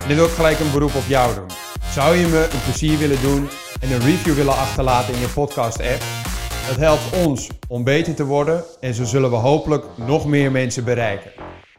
En 0.09 0.16
dan 0.16 0.23
wil 0.23 0.33
ik 0.33 0.40
gelijk 0.40 0.61
een 0.61 0.73
beroep 0.73 0.94
op 0.94 1.07
jou 1.07 1.35
doen. 1.35 1.51
Zou 1.90 2.16
je 2.16 2.27
me 2.27 2.49
een 2.53 2.62
plezier 2.62 2.99
willen 2.99 3.23
doen 3.23 3.49
en 3.81 3.92
een 3.92 4.01
review 4.01 4.35
willen 4.35 4.57
achterlaten 4.57 5.14
in 5.14 5.21
je 5.21 5.29
podcast 5.29 5.81
app? 5.81 6.03
Dat 6.68 6.77
helpt 6.77 7.27
ons 7.27 7.49
om 7.68 7.85
beter 7.85 8.14
te 8.14 8.25
worden 8.25 8.64
en 8.81 8.94
zo 8.94 9.05
zullen 9.05 9.31
we 9.31 9.37
hopelijk 9.37 9.85
nog 9.94 10.27
meer 10.27 10.51
mensen 10.51 10.85
bereiken. 10.85 11.31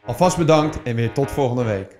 Alvast 0.06 0.36
bedankt 0.36 0.82
en 0.82 0.96
weer 0.96 1.12
tot 1.12 1.30
volgende 1.30 1.64
week. 1.64 1.99